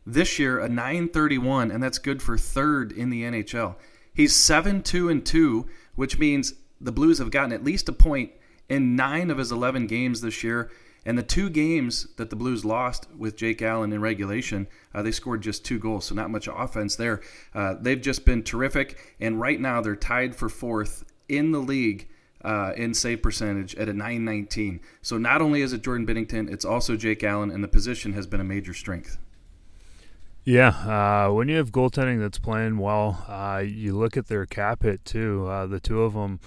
this 0.07 0.39
year 0.39 0.61
a 0.61 0.69
931, 0.69 1.73
and 1.73 1.83
that's 1.83 1.99
good 1.99 2.23
for 2.23 2.39
third 2.39 2.93
in 2.93 3.11
the 3.11 3.25
NHL. 3.25 3.75
He's 4.15 4.33
seven 4.33 4.81
two 4.81 5.09
and 5.09 5.27
two, 5.27 5.67
which 5.97 6.21
means 6.21 6.55
the 6.81 6.93
Blues 6.93 7.19
have 7.19 7.33
gotten 7.33 7.53
at 7.53 7.65
least 7.65 7.89
a 7.89 7.93
point 7.93 8.31
in 8.69 8.95
nine 8.95 9.29
of 9.29 9.39
his 9.39 9.51
11 9.51 9.89
games 9.89 10.21
this 10.21 10.45
year. 10.45 10.71
And 11.05 11.19
the 11.19 11.25
two 11.25 11.51
games 11.51 12.07
that 12.17 12.31
the 12.31 12.37
Blues 12.37 12.65
lost 12.65 13.09
with 13.19 13.35
Jake 13.37 13.61
Allen 13.61 13.93
in 13.93 14.01
regulation, 14.01 14.69
uh, 14.95 15.03
they 15.03 15.11
scored 15.11 15.43
just 15.43 15.65
two 15.65 15.81
goals, 15.81 16.05
so 16.05 16.15
not 16.15 16.31
much 16.31 16.49
offense 16.49 16.95
there. 16.95 17.21
Uh, 17.53 17.75
they've 17.81 18.01
just 18.01 18.25
been 18.25 18.45
terrific, 18.45 18.97
and 19.19 19.41
right 19.41 19.61
now 19.61 19.81
they're 19.81 19.97
tied 19.97 20.37
for 20.37 20.49
fourth 20.49 21.05
in 21.29 21.51
the 21.51 21.59
league 21.59 22.07
uh, 22.45 22.73
in 22.77 22.95
save 22.95 23.23
percentage 23.23 23.75
at 23.77 23.89
a 23.89 23.93
919. 23.93 24.81
So 25.01 25.19
not 25.19 25.41
only 25.41 25.63
is 25.63 25.73
it 25.73 25.83
Jordan 25.83 26.07
Binnington, 26.07 26.51
it's 26.51 26.65
also 26.65 26.97
Jake 26.97 27.23
Allen, 27.23 27.51
and 27.51 27.63
the 27.63 27.69
position 27.69 28.13
has 28.13 28.27
been 28.27 28.41
a 28.41 28.45
major 28.45 28.75
strength. 28.75 29.19
Yeah, 30.45 30.69
uh, 31.29 31.33
when 31.33 31.49
you 31.49 31.57
have 31.57 31.71
goaltending 31.71 32.19
that's 32.19 32.39
playing 32.39 32.79
well, 32.79 33.25
uh, 33.29 33.63
you 33.65 33.97
look 33.97 34.17
at 34.17 34.27
their 34.27 34.45
cap 34.45 34.83
hit 34.83 35.05
too. 35.05 35.47
Uh, 35.47 35.67
the 35.67 35.79
two 35.79 36.03
of 36.03 36.15
them 36.15 36.41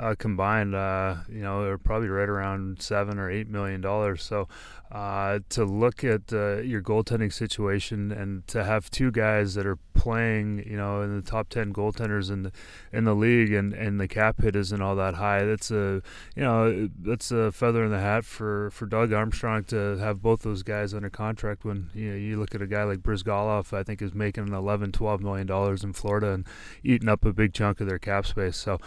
uh, 0.00 0.14
combined, 0.18 0.74
uh, 0.74 1.16
you 1.28 1.42
know, 1.42 1.62
they're 1.62 1.78
probably 1.78 2.08
right 2.08 2.28
around 2.28 2.80
seven 2.80 3.18
or 3.18 3.30
eight 3.30 3.48
million 3.48 3.80
dollars. 3.80 4.22
So 4.22 4.48
uh, 4.90 5.40
to 5.50 5.64
look 5.64 6.02
at 6.02 6.32
your 6.32 6.82
goaltending 6.82 7.32
situation 7.32 8.10
and 8.10 8.46
to 8.48 8.64
have 8.64 8.90
two 8.90 9.10
guys 9.10 9.54
that 9.54 9.66
are 9.66 9.78
playing, 10.00 10.64
you 10.66 10.76
know, 10.76 11.02
in 11.02 11.14
the 11.14 11.22
top 11.22 11.48
ten 11.50 11.72
goaltenders 11.72 12.30
in 12.30 12.42
the 12.42 12.52
in 12.92 13.04
the 13.04 13.14
league, 13.14 13.52
and, 13.52 13.74
and 13.74 14.00
the 14.00 14.08
cap 14.08 14.40
hit 14.40 14.56
isn't 14.56 14.80
all 14.80 14.96
that 14.96 15.14
high. 15.14 15.44
That's 15.44 15.70
a 15.70 16.02
you 16.34 16.42
know 16.42 16.88
that's 16.98 17.30
a 17.30 17.52
feather 17.52 17.84
in 17.84 17.90
the 17.90 18.00
hat 18.00 18.24
for, 18.24 18.70
for 18.70 18.86
Doug 18.86 19.12
Armstrong 19.12 19.64
to 19.64 19.98
have 19.98 20.22
both 20.22 20.40
those 20.40 20.62
guys 20.62 20.94
under 20.94 21.10
contract. 21.10 21.64
When 21.64 21.90
you 21.94 22.10
know, 22.10 22.16
you 22.16 22.38
look 22.38 22.54
at 22.54 22.62
a 22.62 22.66
guy 22.66 22.84
like 22.84 23.00
Bryzgalov, 23.00 23.76
I 23.76 23.82
think 23.82 24.00
is 24.00 24.14
making 24.14 24.48
11, 24.48 24.92
12 24.92 25.20
million 25.20 25.46
dollars 25.46 25.84
in 25.84 25.92
Florida 25.92 26.32
and 26.32 26.46
eating 26.82 27.08
up 27.08 27.24
a 27.24 27.32
big 27.32 27.52
chunk 27.52 27.80
of 27.80 27.86
their 27.86 27.98
cap 27.98 28.26
space. 28.26 28.56
So 28.56 28.78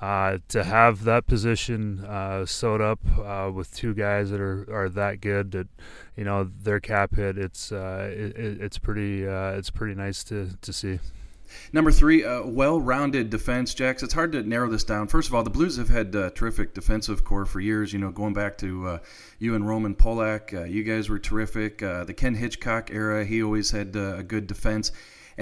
uh, 0.00 0.38
have 0.64 1.04
that 1.04 1.26
position 1.26 2.04
uh, 2.04 2.46
sewed 2.46 2.80
up 2.80 3.00
uh, 3.18 3.50
with 3.52 3.74
two 3.74 3.94
guys 3.94 4.30
that 4.30 4.40
are, 4.40 4.66
are 4.72 4.88
that 4.88 5.20
good 5.20 5.52
that 5.52 5.68
you 6.16 6.24
know 6.24 6.50
their 6.62 6.80
cap 6.80 7.14
hit, 7.14 7.38
it's 7.38 7.72
uh, 7.72 8.10
it, 8.12 8.60
it's 8.60 8.78
pretty 8.78 9.26
uh, 9.26 9.52
it's 9.52 9.70
pretty 9.70 9.94
nice 9.94 10.24
to 10.24 10.50
to 10.60 10.72
see. 10.72 10.98
Number 11.72 11.90
three, 11.90 12.22
a 12.22 12.42
well-rounded 12.46 13.30
defense, 13.30 13.74
Jacks. 13.74 14.02
It's 14.02 14.14
hard 14.14 14.32
to 14.32 14.42
narrow 14.42 14.68
this 14.68 14.84
down. 14.84 15.08
First 15.08 15.28
of 15.28 15.34
all, 15.34 15.42
the 15.42 15.50
Blues 15.50 15.76
have 15.76 15.88
had 15.88 16.14
uh, 16.14 16.30
terrific 16.30 16.74
defensive 16.74 17.24
core 17.24 17.44
for 17.44 17.60
years. 17.60 17.92
You 17.92 17.98
know, 17.98 18.10
going 18.10 18.34
back 18.34 18.58
to 18.58 18.88
uh, 18.88 18.98
you 19.38 19.54
and 19.54 19.66
Roman 19.66 19.94
Polak, 19.94 20.54
uh, 20.54 20.64
you 20.64 20.82
guys 20.82 21.08
were 21.08 21.18
terrific. 21.18 21.82
Uh, 21.82 22.04
the 22.04 22.14
Ken 22.14 22.34
Hitchcock 22.34 22.90
era, 22.90 23.24
he 23.24 23.42
always 23.42 23.70
had 23.70 23.96
uh, 23.96 24.16
a 24.16 24.22
good 24.22 24.46
defense, 24.46 24.92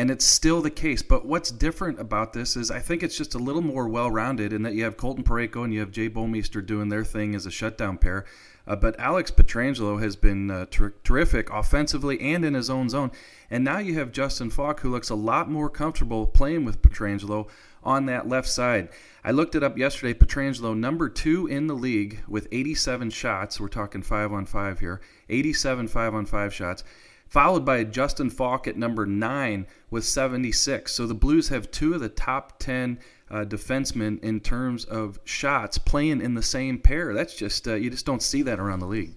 and 0.01 0.11
it's 0.11 0.25
still 0.25 0.63
the 0.63 0.71
case. 0.71 1.03
But 1.03 1.27
what's 1.27 1.51
different 1.51 2.01
about 2.01 2.33
this 2.33 2.57
is 2.57 2.71
I 2.71 2.79
think 2.79 3.03
it's 3.03 3.19
just 3.19 3.35
a 3.35 3.39
little 3.39 3.61
more 3.61 3.87
well-rounded 3.87 4.51
in 4.51 4.63
that 4.63 4.73
you 4.73 4.83
have 4.85 4.97
Colton 4.97 5.23
Parayko 5.23 5.63
and 5.63 5.75
you 5.75 5.81
have 5.81 5.91
Jay 5.91 6.09
Bouwmeester 6.09 6.65
doing 6.65 6.89
their 6.89 7.05
thing 7.05 7.35
as 7.35 7.45
a 7.45 7.51
shutdown 7.51 7.99
pair. 7.99 8.25
Uh, 8.67 8.77
but 8.77 8.99
Alex 8.99 9.31
Pietrangelo 9.31 10.01
has 10.01 10.17
been 10.17 10.51
uh, 10.51 10.65
ter- 10.71 10.95
terrific 11.05 11.51
offensively 11.51 12.19
and 12.19 12.47
in 12.47 12.55
his 12.55 12.71
own 12.71 12.89
zone. 12.89 13.11
And 13.51 13.63
now 13.63 13.77
you 13.77 13.99
have 13.99 14.11
Justin 14.11 14.49
Faulk, 14.49 14.81
who 14.81 14.91
looks 14.91 15.11
a 15.11 15.15
lot 15.15 15.51
more 15.51 15.69
comfortable 15.69 16.27
playing 16.27 16.65
with 16.65 16.81
Pietrangelo 16.81 17.51
on 17.85 18.07
that 18.07 18.27
left 18.27 18.49
side. 18.49 18.89
I 19.23 19.33
looked 19.33 19.55
it 19.55 19.63
up 19.63 19.77
yesterday. 19.77 20.19
Pietrangelo, 20.19 20.75
number 20.75 21.11
two 21.11 21.47
in 21.47 21.67
the 21.67 21.75
league 21.75 22.21
with 22.27 22.49
87 22.51 23.11
shots. 23.11 23.61
We're 23.61 23.69
talking 23.69 24.01
five 24.01 24.33
on 24.33 24.47
five 24.47 24.81
here. 24.81 25.03
87 25.29 25.89
five 25.89 26.15
on 26.15 26.25
five 26.25 26.55
shots. 26.55 26.85
Followed 27.31 27.65
by 27.65 27.85
Justin 27.85 28.29
Faulk 28.29 28.67
at 28.67 28.77
number 28.77 29.07
nine 29.07 29.69
with 29.89 30.05
76. 30.05 30.93
So 30.93 31.07
the 31.07 31.15
Blues 31.15 31.49
have 31.49 31.71
two 31.71 31.95
of 31.95 32.01
the 32.01 32.09
top 32.09 32.59
10 32.59 32.99
uh, 33.31 33.45
defensemen 33.45 34.21
in 34.21 34.41
terms 34.41 34.85
of 34.85 35.21
shots 35.25 35.79
playing 35.79 36.21
in 36.21 36.35
the 36.35 36.43
same 36.43 36.77
pair. 36.79 37.15
That's 37.15 37.37
just 37.37 37.69
uh, 37.69 37.75
you 37.75 37.89
just 37.89 38.05
don't 38.05 38.21
see 38.21 38.43
that 38.43 38.59
around 38.59 38.81
the 38.81 38.87
league. 38.87 39.15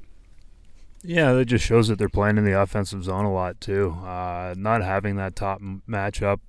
Yeah, 1.02 1.34
that 1.34 1.46
just 1.46 1.66
shows 1.66 1.88
that 1.88 1.98
they're 1.98 2.08
playing 2.08 2.38
in 2.38 2.46
the 2.46 2.62
offensive 2.62 3.04
zone 3.04 3.26
a 3.26 3.34
lot 3.34 3.60
too. 3.60 3.98
Uh, 4.06 4.54
not 4.56 4.84
having 4.84 5.16
that 5.16 5.36
top 5.36 5.60
matchup 5.90 6.40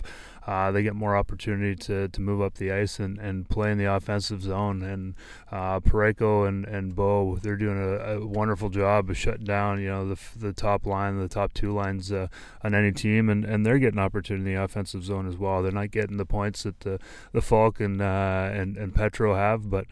uh, 0.46 0.70
they 0.70 0.82
get 0.82 0.94
more 0.94 1.16
opportunity 1.16 1.74
to, 1.74 2.08
to 2.08 2.20
move 2.20 2.42
up 2.42 2.54
the 2.54 2.70
ice 2.70 2.98
and, 2.98 3.18
and 3.18 3.48
play 3.48 3.72
in 3.72 3.78
the 3.78 3.90
offensive 3.90 4.42
zone. 4.42 4.82
And 4.82 5.14
uh, 5.50 5.80
Parayko 5.80 6.46
and, 6.46 6.66
and 6.66 6.94
Bo, 6.94 7.38
they're 7.42 7.56
doing 7.56 7.78
a, 7.78 8.18
a, 8.18 8.26
wonderful 8.26 8.68
job 8.68 9.08
of 9.08 9.16
shutting 9.16 9.44
down, 9.44 9.80
you 9.80 9.88
know, 9.88 10.06
the, 10.06 10.18
the 10.36 10.52
top 10.52 10.84
line, 10.84 11.18
the 11.18 11.28
top 11.28 11.54
two 11.54 11.72
lines 11.72 12.12
uh, 12.12 12.26
on 12.62 12.74
any 12.74 12.92
team, 12.92 13.30
and, 13.30 13.44
and 13.44 13.64
they're 13.64 13.78
getting 13.78 13.98
opportunity 13.98 14.50
in 14.50 14.56
the 14.56 14.62
offensive 14.62 15.04
zone 15.04 15.26
as 15.26 15.36
well. 15.36 15.62
They're 15.62 15.72
not 15.72 15.90
getting 15.90 16.18
the 16.18 16.26
points 16.26 16.64
that 16.64 16.80
the, 16.80 16.98
the 17.32 17.40
Faulk 17.40 17.80
and, 17.80 18.02
uh, 18.02 18.50
and, 18.52 18.76
and 18.76 18.94
Petro 18.94 19.34
have, 19.34 19.70
but 19.70 19.86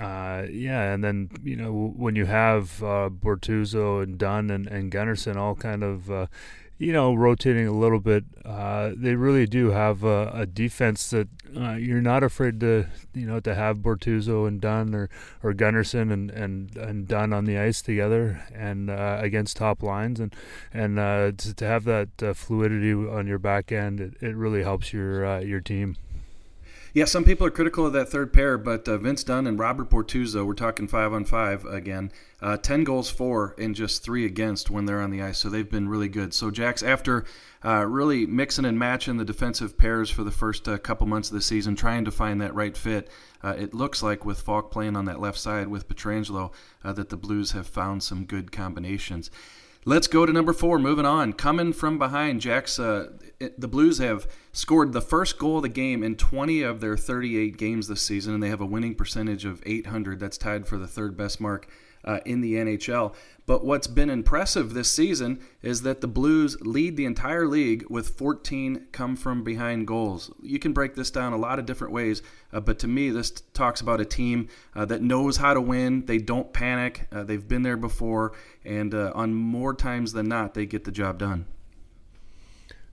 uh, 0.00 0.46
yeah, 0.50 0.92
and 0.92 1.04
then, 1.04 1.28
you 1.42 1.56
know, 1.56 1.92
when 1.96 2.16
you 2.16 2.24
have 2.26 2.82
uh, 2.82 3.10
Bortuzzo 3.10 4.02
and 4.02 4.16
Dunn 4.16 4.48
and, 4.48 4.66
and 4.66 4.90
Gunnarsson 4.90 5.36
all 5.36 5.54
kind 5.54 5.82
of 5.82 6.10
uh, 6.10 6.26
you 6.78 6.92
know, 6.92 7.14
rotating 7.14 7.66
a 7.66 7.72
little 7.72 8.00
bit, 8.00 8.24
uh, 8.44 8.90
they 8.96 9.14
really 9.14 9.46
do 9.46 9.70
have 9.70 10.02
a, 10.02 10.30
a 10.34 10.46
defense 10.46 11.10
that 11.10 11.28
uh, 11.56 11.74
you're 11.74 12.00
not 12.00 12.22
afraid 12.22 12.58
to, 12.60 12.86
you 13.14 13.26
know, 13.26 13.38
to 13.40 13.54
have 13.54 13.78
Bortuzzo 13.78 14.48
and 14.48 14.60
Dunn 14.60 14.94
or, 14.94 15.08
or 15.42 15.52
Gunnarsson 15.52 16.12
and, 16.12 16.30
and, 16.30 16.76
and 16.76 17.06
Dunn 17.06 17.32
on 17.32 17.44
the 17.44 17.58
ice 17.58 17.82
together 17.82 18.42
and 18.54 18.90
uh, 18.90 19.18
against 19.20 19.56
top 19.58 19.82
lines 19.82 20.18
and 20.18 20.34
and 20.72 20.98
uh, 20.98 21.32
to, 21.36 21.54
to, 21.54 21.64
have 21.64 21.84
that 21.84 22.22
uh, 22.22 22.34
fluidity 22.34 22.92
on 22.92 23.26
your 23.26 23.38
back 23.38 23.70
end, 23.70 24.00
it, 24.00 24.14
it 24.20 24.34
really 24.34 24.62
helps 24.62 24.92
your 24.92 25.24
uh, 25.24 25.40
your 25.40 25.60
team. 25.60 25.96
Yeah, 26.94 27.06
some 27.06 27.24
people 27.24 27.46
are 27.46 27.50
critical 27.50 27.86
of 27.86 27.94
that 27.94 28.10
third 28.10 28.34
pair, 28.34 28.58
but 28.58 28.86
uh, 28.86 28.98
Vince 28.98 29.24
Dunn 29.24 29.46
and 29.46 29.58
Robert 29.58 29.88
Bortuzzo, 29.88 30.44
we're 30.44 30.52
talking 30.52 30.86
five 30.86 31.14
on 31.14 31.24
five 31.24 31.64
again. 31.64 32.12
Uh, 32.42 32.58
10 32.58 32.84
goals 32.84 33.08
for 33.08 33.54
and 33.56 33.74
just 33.74 34.02
three 34.02 34.26
against 34.26 34.68
when 34.68 34.84
they're 34.84 35.00
on 35.00 35.10
the 35.10 35.22
ice, 35.22 35.38
so 35.38 35.48
they've 35.48 35.70
been 35.70 35.88
really 35.88 36.10
good. 36.10 36.34
So, 36.34 36.50
Jacks, 36.50 36.82
after 36.82 37.24
uh, 37.64 37.86
really 37.86 38.26
mixing 38.26 38.66
and 38.66 38.78
matching 38.78 39.16
the 39.16 39.24
defensive 39.24 39.78
pairs 39.78 40.10
for 40.10 40.22
the 40.22 40.30
first 40.30 40.68
uh, 40.68 40.76
couple 40.76 41.06
months 41.06 41.30
of 41.30 41.34
the 41.34 41.40
season, 41.40 41.76
trying 41.76 42.04
to 42.04 42.10
find 42.10 42.42
that 42.42 42.54
right 42.54 42.76
fit, 42.76 43.08
uh, 43.42 43.54
it 43.56 43.72
looks 43.72 44.02
like 44.02 44.26
with 44.26 44.42
Faulk 44.42 44.70
playing 44.70 44.94
on 44.94 45.06
that 45.06 45.18
left 45.18 45.38
side 45.38 45.68
with 45.68 45.88
Pietrangelo 45.88 46.52
uh, 46.84 46.92
that 46.92 47.08
the 47.08 47.16
Blues 47.16 47.52
have 47.52 47.66
found 47.66 48.02
some 48.02 48.26
good 48.26 48.52
combinations. 48.52 49.30
Let's 49.84 50.06
go 50.06 50.26
to 50.26 50.32
number 50.32 50.52
four. 50.52 50.78
Moving 50.78 51.06
on. 51.06 51.32
Coming 51.32 51.72
from 51.72 51.98
behind, 51.98 52.40
Jacks. 52.40 52.78
Uh, 52.78 53.08
the 53.58 53.68
Blues 53.68 53.98
have 53.98 54.26
scored 54.52 54.92
the 54.92 55.00
first 55.00 55.38
goal 55.38 55.56
of 55.56 55.62
the 55.62 55.68
game 55.68 56.02
in 56.02 56.16
20 56.16 56.62
of 56.62 56.80
their 56.80 56.96
38 56.96 57.56
games 57.56 57.88
this 57.88 58.02
season, 58.02 58.34
and 58.34 58.42
they 58.42 58.48
have 58.48 58.60
a 58.60 58.66
winning 58.66 58.94
percentage 58.94 59.44
of 59.44 59.62
800. 59.64 60.20
That's 60.20 60.38
tied 60.38 60.66
for 60.66 60.76
the 60.78 60.86
third 60.86 61.16
best 61.16 61.40
mark 61.40 61.68
uh, 62.04 62.20
in 62.24 62.40
the 62.40 62.54
NHL. 62.54 63.14
But 63.44 63.64
what's 63.64 63.86
been 63.86 64.10
impressive 64.10 64.72
this 64.72 64.90
season 64.90 65.40
is 65.62 65.82
that 65.82 66.00
the 66.00 66.08
Blues 66.08 66.56
lead 66.60 66.96
the 66.96 67.04
entire 67.04 67.46
league 67.46 67.84
with 67.90 68.10
14 68.10 68.86
come 68.92 69.16
from 69.16 69.42
behind 69.42 69.86
goals. 69.86 70.30
You 70.40 70.58
can 70.58 70.72
break 70.72 70.94
this 70.94 71.10
down 71.10 71.32
a 71.32 71.36
lot 71.36 71.58
of 71.58 71.66
different 71.66 71.92
ways, 71.92 72.22
uh, 72.52 72.60
but 72.60 72.78
to 72.80 72.88
me, 72.88 73.10
this 73.10 73.30
talks 73.30 73.80
about 73.80 74.00
a 74.00 74.04
team 74.04 74.48
uh, 74.74 74.84
that 74.86 75.02
knows 75.02 75.38
how 75.38 75.54
to 75.54 75.60
win. 75.60 76.06
They 76.06 76.18
don't 76.18 76.52
panic, 76.52 77.08
uh, 77.12 77.24
they've 77.24 77.46
been 77.46 77.62
there 77.62 77.76
before, 77.76 78.32
and 78.64 78.94
uh, 78.94 79.12
on 79.14 79.34
more 79.34 79.74
times 79.74 80.12
than 80.12 80.28
not, 80.28 80.54
they 80.54 80.66
get 80.66 80.84
the 80.84 80.92
job 80.92 81.18
done. 81.18 81.46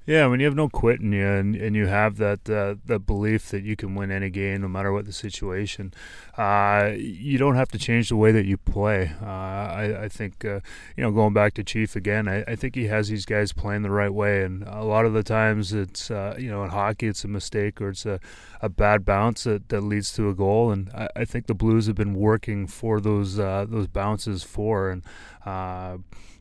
Yeah, 0.10 0.26
when 0.26 0.40
you 0.40 0.48
have 0.48 0.56
no 0.56 0.70
quit 0.70 1.02
in 1.02 1.12
you 1.12 1.24
and, 1.24 1.56
and 1.56 1.76
you 1.76 1.86
have 1.86 2.18
that 2.18 2.50
uh, 2.50 2.82
that 2.88 3.06
belief 3.06 3.50
that 3.50 3.62
you 3.62 3.76
can 3.76 3.94
win 3.94 4.10
any 4.10 4.32
game 4.32 4.62
no 4.62 4.68
matter 4.68 4.92
what 4.92 5.06
the 5.06 5.14
situation, 5.14 5.94
uh, 6.36 6.94
you 6.98 7.38
don't 7.38 7.54
have 7.54 7.68
to 7.68 7.78
change 7.78 8.10
the 8.10 8.16
way 8.16 8.32
that 8.32 8.48
you 8.48 8.58
play. 8.58 9.12
Uh, 9.22 9.28
I, 9.28 10.06
I, 10.06 10.10
think 10.10 10.44
uh, 10.44 10.62
you 10.98 11.04
know 11.04 11.12
going 11.12 11.36
back 11.36 11.54
to 11.54 11.64
Chief 11.64 11.96
again, 11.96 12.28
I, 12.28 12.42
I, 12.48 12.56
think 12.56 12.74
he 12.74 12.88
has 12.88 13.10
these 13.10 13.28
guys 13.28 13.54
playing 13.54 13.84
the 13.84 13.92
right 13.92 14.12
way, 14.12 14.42
and 14.42 14.64
a 14.64 14.82
lot 14.82 15.06
of 15.06 15.14
the 15.14 15.22
times 15.22 15.74
it's 15.74 16.10
uh, 16.10 16.36
you 16.40 16.50
know 16.50 16.64
in 16.64 16.72
hockey 16.72 17.06
it's 17.06 17.24
a 17.24 17.28
mistake 17.28 17.80
or 17.80 17.90
it's 17.90 18.08
a, 18.08 18.20
a 18.64 18.70
bad 18.70 19.06
bounce 19.06 19.44
that, 19.44 19.70
that 19.70 19.82
leads 19.82 20.12
to 20.14 20.28
a 20.28 20.34
goal, 20.34 20.72
and 20.72 20.90
I, 20.90 21.10
I 21.18 21.26
think 21.26 21.46
the 21.46 21.54
Blues 21.54 21.86
have 21.86 21.96
been 21.96 22.16
working 22.16 22.66
for 22.66 23.00
those 23.00 23.38
uh, 23.38 23.68
those 23.70 23.86
bounces 23.86 24.42
for. 24.42 24.90
And 24.90 25.04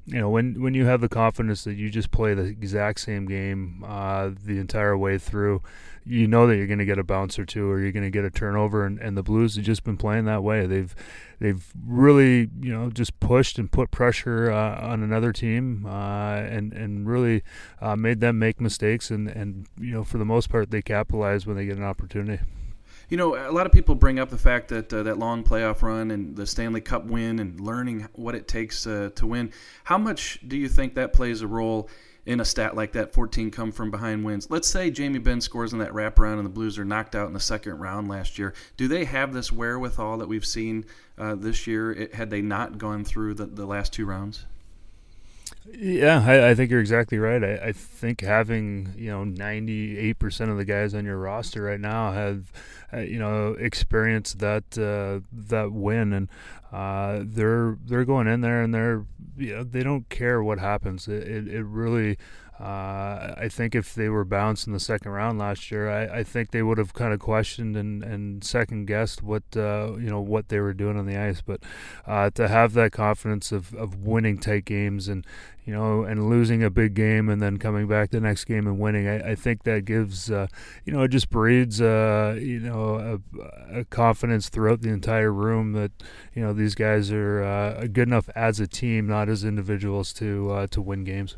you 0.08 0.18
know 0.18 0.30
when 0.30 0.60
when 0.62 0.72
you 0.72 0.86
have 0.86 1.02
the 1.02 1.08
confidence 1.08 1.64
that 1.64 1.74
you 1.74 1.90
just 1.90 2.10
play 2.10 2.32
the 2.32 2.44
exact 2.44 3.00
same 3.00 3.26
game 3.26 3.84
uh, 3.86 4.30
the 4.44 4.58
entire 4.58 4.96
way 4.96 5.18
through, 5.18 5.62
you 6.04 6.26
know 6.26 6.46
that 6.46 6.56
you're 6.56 6.66
going 6.66 6.78
to 6.78 6.86
get 6.86 6.98
a 6.98 7.04
bounce 7.04 7.38
or 7.38 7.44
two 7.44 7.70
or 7.70 7.78
you're 7.78 7.92
going 7.92 8.04
to 8.04 8.10
get 8.10 8.24
a 8.24 8.30
turnover. 8.30 8.86
And, 8.86 8.98
and 8.98 9.16
the 9.16 9.22
Blues 9.22 9.56
have 9.56 9.64
just 9.64 9.84
been 9.84 9.98
playing 9.98 10.24
that 10.24 10.42
way. 10.42 10.66
They've 10.66 10.94
they've 11.40 11.62
really 11.86 12.48
you 12.58 12.72
know 12.72 12.90
just 12.90 13.20
pushed 13.20 13.58
and 13.58 13.70
put 13.70 13.90
pressure 13.90 14.50
uh, 14.50 14.80
on 14.80 15.02
another 15.02 15.32
team 15.32 15.84
uh, 15.86 16.36
and 16.36 16.72
and 16.72 17.06
really 17.06 17.42
uh, 17.80 17.94
made 17.94 18.20
them 18.20 18.38
make 18.38 18.60
mistakes. 18.60 19.10
And 19.10 19.28
and 19.28 19.66
you 19.78 19.92
know 19.92 20.04
for 20.04 20.16
the 20.16 20.24
most 20.24 20.48
part 20.48 20.70
they 20.70 20.82
capitalize 20.82 21.46
when 21.46 21.56
they 21.56 21.66
get 21.66 21.76
an 21.76 21.84
opportunity. 21.84 22.42
You 23.08 23.16
know, 23.16 23.36
a 23.36 23.52
lot 23.52 23.64
of 23.64 23.72
people 23.72 23.94
bring 23.94 24.18
up 24.18 24.28
the 24.28 24.36
fact 24.36 24.68
that 24.68 24.92
uh, 24.92 25.02
that 25.04 25.18
long 25.18 25.42
playoff 25.42 25.80
run 25.80 26.10
and 26.10 26.36
the 26.36 26.46
Stanley 26.46 26.82
Cup 26.82 27.06
win 27.06 27.38
and 27.38 27.58
learning 27.58 28.06
what 28.12 28.34
it 28.34 28.46
takes 28.46 28.86
uh, 28.86 29.08
to 29.14 29.26
win. 29.26 29.50
How 29.84 29.96
much 29.96 30.40
do 30.46 30.58
you 30.58 30.68
think 30.68 30.94
that 30.94 31.14
plays 31.14 31.40
a 31.40 31.46
role 31.46 31.88
in 32.26 32.38
a 32.38 32.44
stat 32.44 32.76
like 32.76 32.92
that? 32.92 33.14
14 33.14 33.50
come 33.50 33.72
from 33.72 33.90
behind 33.90 34.26
wins. 34.26 34.50
Let's 34.50 34.68
say 34.68 34.90
Jamie 34.90 35.20
Benn 35.20 35.40
scores 35.40 35.72
in 35.72 35.78
that 35.78 35.92
wraparound 35.92 36.36
and 36.36 36.44
the 36.44 36.50
Blues 36.50 36.78
are 36.78 36.84
knocked 36.84 37.14
out 37.14 37.28
in 37.28 37.32
the 37.32 37.40
second 37.40 37.78
round 37.78 38.08
last 38.08 38.38
year. 38.38 38.52
Do 38.76 38.88
they 38.88 39.06
have 39.06 39.32
this 39.32 39.50
wherewithal 39.50 40.18
that 40.18 40.28
we've 40.28 40.44
seen 40.44 40.84
uh, 41.16 41.34
this 41.34 41.66
year? 41.66 41.92
It, 41.92 42.14
had 42.14 42.28
they 42.28 42.42
not 42.42 42.76
gone 42.76 43.06
through 43.06 43.34
the, 43.34 43.46
the 43.46 43.64
last 43.64 43.94
two 43.94 44.04
rounds? 44.04 44.44
Yeah, 45.76 46.24
I, 46.26 46.50
I, 46.50 46.54
think 46.54 46.70
you're 46.70 46.80
exactly 46.80 47.18
right. 47.18 47.42
I, 47.42 47.68
I, 47.68 47.72
think 47.72 48.20
having 48.20 48.94
you 48.96 49.10
know 49.10 49.24
98 49.24 50.18
percent 50.18 50.50
of 50.50 50.56
the 50.56 50.64
guys 50.64 50.94
on 50.94 51.04
your 51.04 51.18
roster 51.18 51.62
right 51.62 51.80
now 51.80 52.12
have 52.12 52.52
uh, 52.92 52.98
you 52.98 53.18
know 53.18 53.54
experienced 53.58 54.38
that 54.38 54.78
uh, 54.78 55.26
that 55.32 55.72
win, 55.72 56.12
and 56.12 56.28
uh, 56.72 57.20
they're 57.22 57.76
they're 57.84 58.04
going 58.04 58.26
in 58.28 58.40
there 58.40 58.62
and 58.62 58.72
they're 58.72 59.04
you 59.36 59.56
know 59.56 59.64
they 59.64 59.82
don't 59.82 60.08
care 60.08 60.42
what 60.42 60.58
happens. 60.58 61.06
It 61.06 61.26
it, 61.28 61.48
it 61.48 61.64
really 61.64 62.18
uh, 62.60 63.34
I 63.36 63.48
think 63.48 63.76
if 63.76 63.94
they 63.94 64.08
were 64.08 64.24
bounced 64.24 64.66
in 64.66 64.72
the 64.72 64.80
second 64.80 65.12
round 65.12 65.38
last 65.38 65.70
year, 65.70 65.88
I, 65.88 66.18
I 66.18 66.24
think 66.24 66.50
they 66.50 66.62
would 66.62 66.78
have 66.78 66.92
kind 66.92 67.12
of 67.12 67.20
questioned 67.20 67.76
and, 67.76 68.02
and 68.02 68.42
second 68.42 68.86
guessed 68.86 69.22
what 69.22 69.44
uh, 69.56 69.92
you 69.92 70.10
know 70.10 70.20
what 70.20 70.48
they 70.48 70.58
were 70.58 70.74
doing 70.74 70.98
on 70.98 71.06
the 71.06 71.16
ice. 71.16 71.40
But 71.40 71.62
uh, 72.04 72.30
to 72.30 72.48
have 72.48 72.72
that 72.72 72.90
confidence 72.90 73.52
of, 73.52 73.72
of 73.74 74.02
winning 74.02 74.38
tight 74.38 74.64
games 74.64 75.06
and 75.06 75.24
you 75.66 75.72
know 75.72 76.02
and 76.02 76.28
losing 76.28 76.64
a 76.64 76.70
big 76.70 76.94
game 76.94 77.28
and 77.28 77.40
then 77.40 77.58
coming 77.58 77.86
back 77.86 78.10
the 78.10 78.20
next 78.20 78.44
game 78.46 78.66
and 78.66 78.80
winning, 78.80 79.06
I, 79.06 79.30
I 79.30 79.34
think 79.36 79.62
that 79.62 79.84
gives 79.84 80.28
uh, 80.28 80.48
you 80.84 80.92
know 80.92 81.02
it 81.02 81.12
just 81.12 81.30
breeds 81.30 81.80
uh, 81.80 82.36
you 82.40 82.58
know 82.58 83.20
a, 83.40 83.78
a, 83.78 83.84
confidence 83.84 84.48
throughout 84.48 84.80
the 84.80 84.90
entire 84.90 85.32
room 85.32 85.74
that 85.74 85.92
you 86.34 86.42
know 86.42 86.52
these 86.52 86.74
guys 86.74 87.12
are 87.12 87.40
uh, 87.40 87.86
good 87.86 88.08
enough 88.08 88.28
as 88.34 88.58
a 88.58 88.66
team, 88.66 89.06
not 89.06 89.28
as 89.28 89.44
individuals, 89.44 90.12
to 90.14 90.66
to 90.72 90.82
win 90.82 91.04
games. 91.04 91.36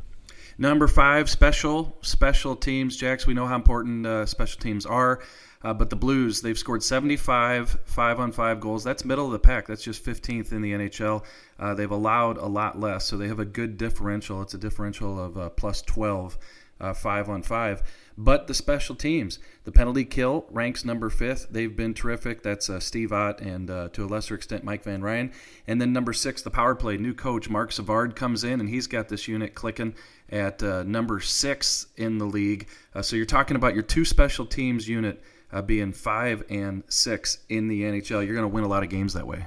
Number 0.57 0.87
five, 0.87 1.29
special 1.29 1.97
special 2.01 2.55
teams. 2.55 2.97
Jacks, 2.97 3.25
we 3.25 3.33
know 3.33 3.47
how 3.47 3.55
important 3.55 4.05
uh, 4.05 4.25
special 4.25 4.59
teams 4.59 4.85
are, 4.85 5.21
uh, 5.63 5.73
but 5.73 5.89
the 5.89 5.95
Blues 5.95 6.41
they've 6.41 6.57
scored 6.57 6.83
75 6.83 7.79
five 7.85 8.19
on 8.19 8.31
five 8.31 8.59
goals. 8.59 8.83
That's 8.83 9.05
middle 9.05 9.25
of 9.25 9.31
the 9.31 9.39
pack. 9.39 9.67
That's 9.67 9.83
just 9.83 10.03
15th 10.03 10.51
in 10.51 10.61
the 10.61 10.73
NHL. 10.73 11.23
Uh, 11.59 11.73
they've 11.73 11.91
allowed 11.91 12.37
a 12.37 12.47
lot 12.47 12.79
less, 12.79 13.05
so 13.05 13.17
they 13.17 13.27
have 13.27 13.39
a 13.39 13.45
good 13.45 13.77
differential. 13.77 14.41
It's 14.41 14.53
a 14.53 14.57
differential 14.57 15.23
of 15.23 15.37
uh, 15.37 15.49
plus 15.49 15.81
12 15.81 16.37
uh, 16.81 16.93
five 16.93 17.29
on 17.29 17.43
five. 17.43 17.81
But 18.17 18.47
the 18.47 18.53
special 18.53 18.95
teams, 18.95 19.39
the 19.63 19.71
penalty 19.71 20.03
kill 20.03 20.45
ranks 20.49 20.83
number 20.83 21.09
fifth. 21.09 21.47
They've 21.49 21.75
been 21.75 21.93
terrific. 21.93 22.43
That's 22.43 22.69
uh, 22.69 22.79
Steve 22.79 23.13
Ott 23.13 23.39
and 23.39 23.69
uh, 23.69 23.89
to 23.93 24.03
a 24.03 24.07
lesser 24.07 24.35
extent 24.35 24.63
Mike 24.63 24.83
Van 24.83 25.01
Ryn. 25.01 25.31
And 25.65 25.79
then 25.79 25.93
number 25.93 26.13
six, 26.13 26.41
the 26.41 26.51
power 26.51 26.75
play. 26.75 26.97
New 26.97 27.13
coach 27.13 27.49
Marc 27.49 27.71
Savard 27.71 28.15
comes 28.15 28.43
in 28.43 28.59
and 28.59 28.67
he's 28.67 28.87
got 28.87 29.07
this 29.07 29.27
unit 29.27 29.55
clicking 29.55 29.95
at 30.29 30.61
uh, 30.61 30.83
number 30.83 31.19
six 31.19 31.87
in 31.97 32.17
the 32.17 32.25
league. 32.25 32.67
Uh, 32.93 33.01
so 33.01 33.15
you're 33.15 33.25
talking 33.25 33.55
about 33.55 33.73
your 33.73 33.83
two 33.83 34.05
special 34.05 34.45
teams 34.45 34.87
unit 34.87 35.23
uh, 35.51 35.61
being 35.61 35.93
five 35.93 36.43
and 36.49 36.83
six 36.89 37.39
in 37.49 37.67
the 37.67 37.81
NHL. 37.83 38.25
You're 38.25 38.35
going 38.35 38.41
to 38.41 38.47
win 38.47 38.63
a 38.63 38.69
lot 38.69 38.83
of 38.83 38.89
games 38.89 39.13
that 39.13 39.27
way. 39.27 39.45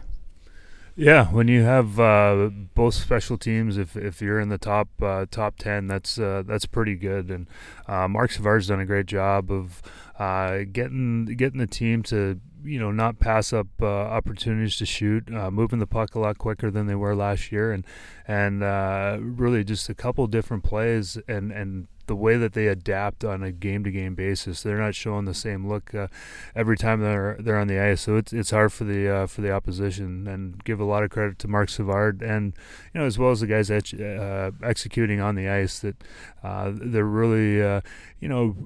Yeah, 0.97 1.27
when 1.27 1.49
you 1.49 1.63
have 1.63 1.99
uh, 1.99 2.51
both 2.75 2.95
special 2.95 3.37
teams, 3.37 3.79
if, 3.79 3.97
if 3.97 4.23
you're 4.23 4.39
in 4.39 4.49
the 4.49 4.59
top 4.59 4.89
uh, 5.03 5.27
top 5.29 5.57
ten, 5.59 5.89
that's 5.89 6.21
uh, 6.21 6.45
that's 6.47 6.67
pretty 6.67 6.95
good. 6.95 7.31
And 7.31 7.49
uh, 7.89 8.07
Marc 8.07 8.31
Savard's 8.31 8.69
done 8.69 8.79
a 8.79 8.87
great 8.87 9.07
job 9.07 9.51
of 9.51 9.83
uh, 10.21 10.59
getting 10.71 11.25
getting 11.25 11.59
the 11.59 11.67
team 11.67 12.05
to 12.05 12.41
you 12.63 12.79
know 12.79 12.93
not 12.93 13.19
pass 13.19 13.53
up 13.53 13.67
uh, 13.83 13.87
opportunities 13.87 14.77
to 14.77 14.87
shoot, 14.87 15.29
moving 15.29 15.81
the 15.81 15.87
puck 15.87 16.15
a 16.15 16.21
lot 16.21 16.39
quicker 16.39 16.71
than 16.71 16.87
they 16.87 16.95
were 16.95 17.17
last 17.17 17.51
year, 17.51 17.73
and 17.73 17.85
and 18.29 18.63
really 19.37 19.65
just 19.65 19.89
a 19.89 19.95
couple 19.95 20.25
different 20.29 20.63
plays 20.63 21.19
and 21.27 21.51
and 21.51 21.89
the 22.07 22.17
way 22.17 22.37
that 22.37 22.53
they 22.53 22.67
adapt 22.67 23.25
on 23.25 23.43
a 23.43 23.53
game 23.53 23.85
to 23.85 23.91
game 23.91 24.15
basis. 24.15 24.63
They're 24.63 24.79
not 24.79 24.95
showing 24.95 25.25
the 25.25 25.35
same 25.35 25.69
look 25.69 25.95
uh, 25.95 26.09
every 26.55 26.77
time 26.77 27.01
they're 27.01 27.37
they're 27.41 27.59
on 27.59 27.69
the 27.69 27.79
ice. 27.79 28.03
So 28.03 28.17
it's 28.17 28.33
it's 28.33 28.51
hard 28.51 28.73
for 28.73 28.85
the 28.85 29.09
uh, 29.09 29.27
for 29.27 29.41
the 29.41 29.53
opposition. 29.53 30.27
And 30.27 30.63
give 30.65 30.81
a 30.81 30.85
lot 30.85 31.03
of 31.03 31.11
credit 31.11 31.39
to 31.41 31.49
Marc 31.49 31.69
Savard 31.69 32.23
and 32.23 32.55
you 32.93 33.01
know 33.01 33.07
as 33.07 33.19
well 33.19 33.31
as 33.31 33.41
the 33.41 33.47
guys 33.47 33.71
uh, 33.71 34.51
executing 34.63 35.21
on 35.21 35.35
the 35.35 35.49
ice 35.49 35.79
that 35.81 35.97
uh, 36.43 36.73
they're 36.75 37.05
really 37.05 37.63
uh, 37.63 37.81
you 38.21 38.29
know 38.29 38.57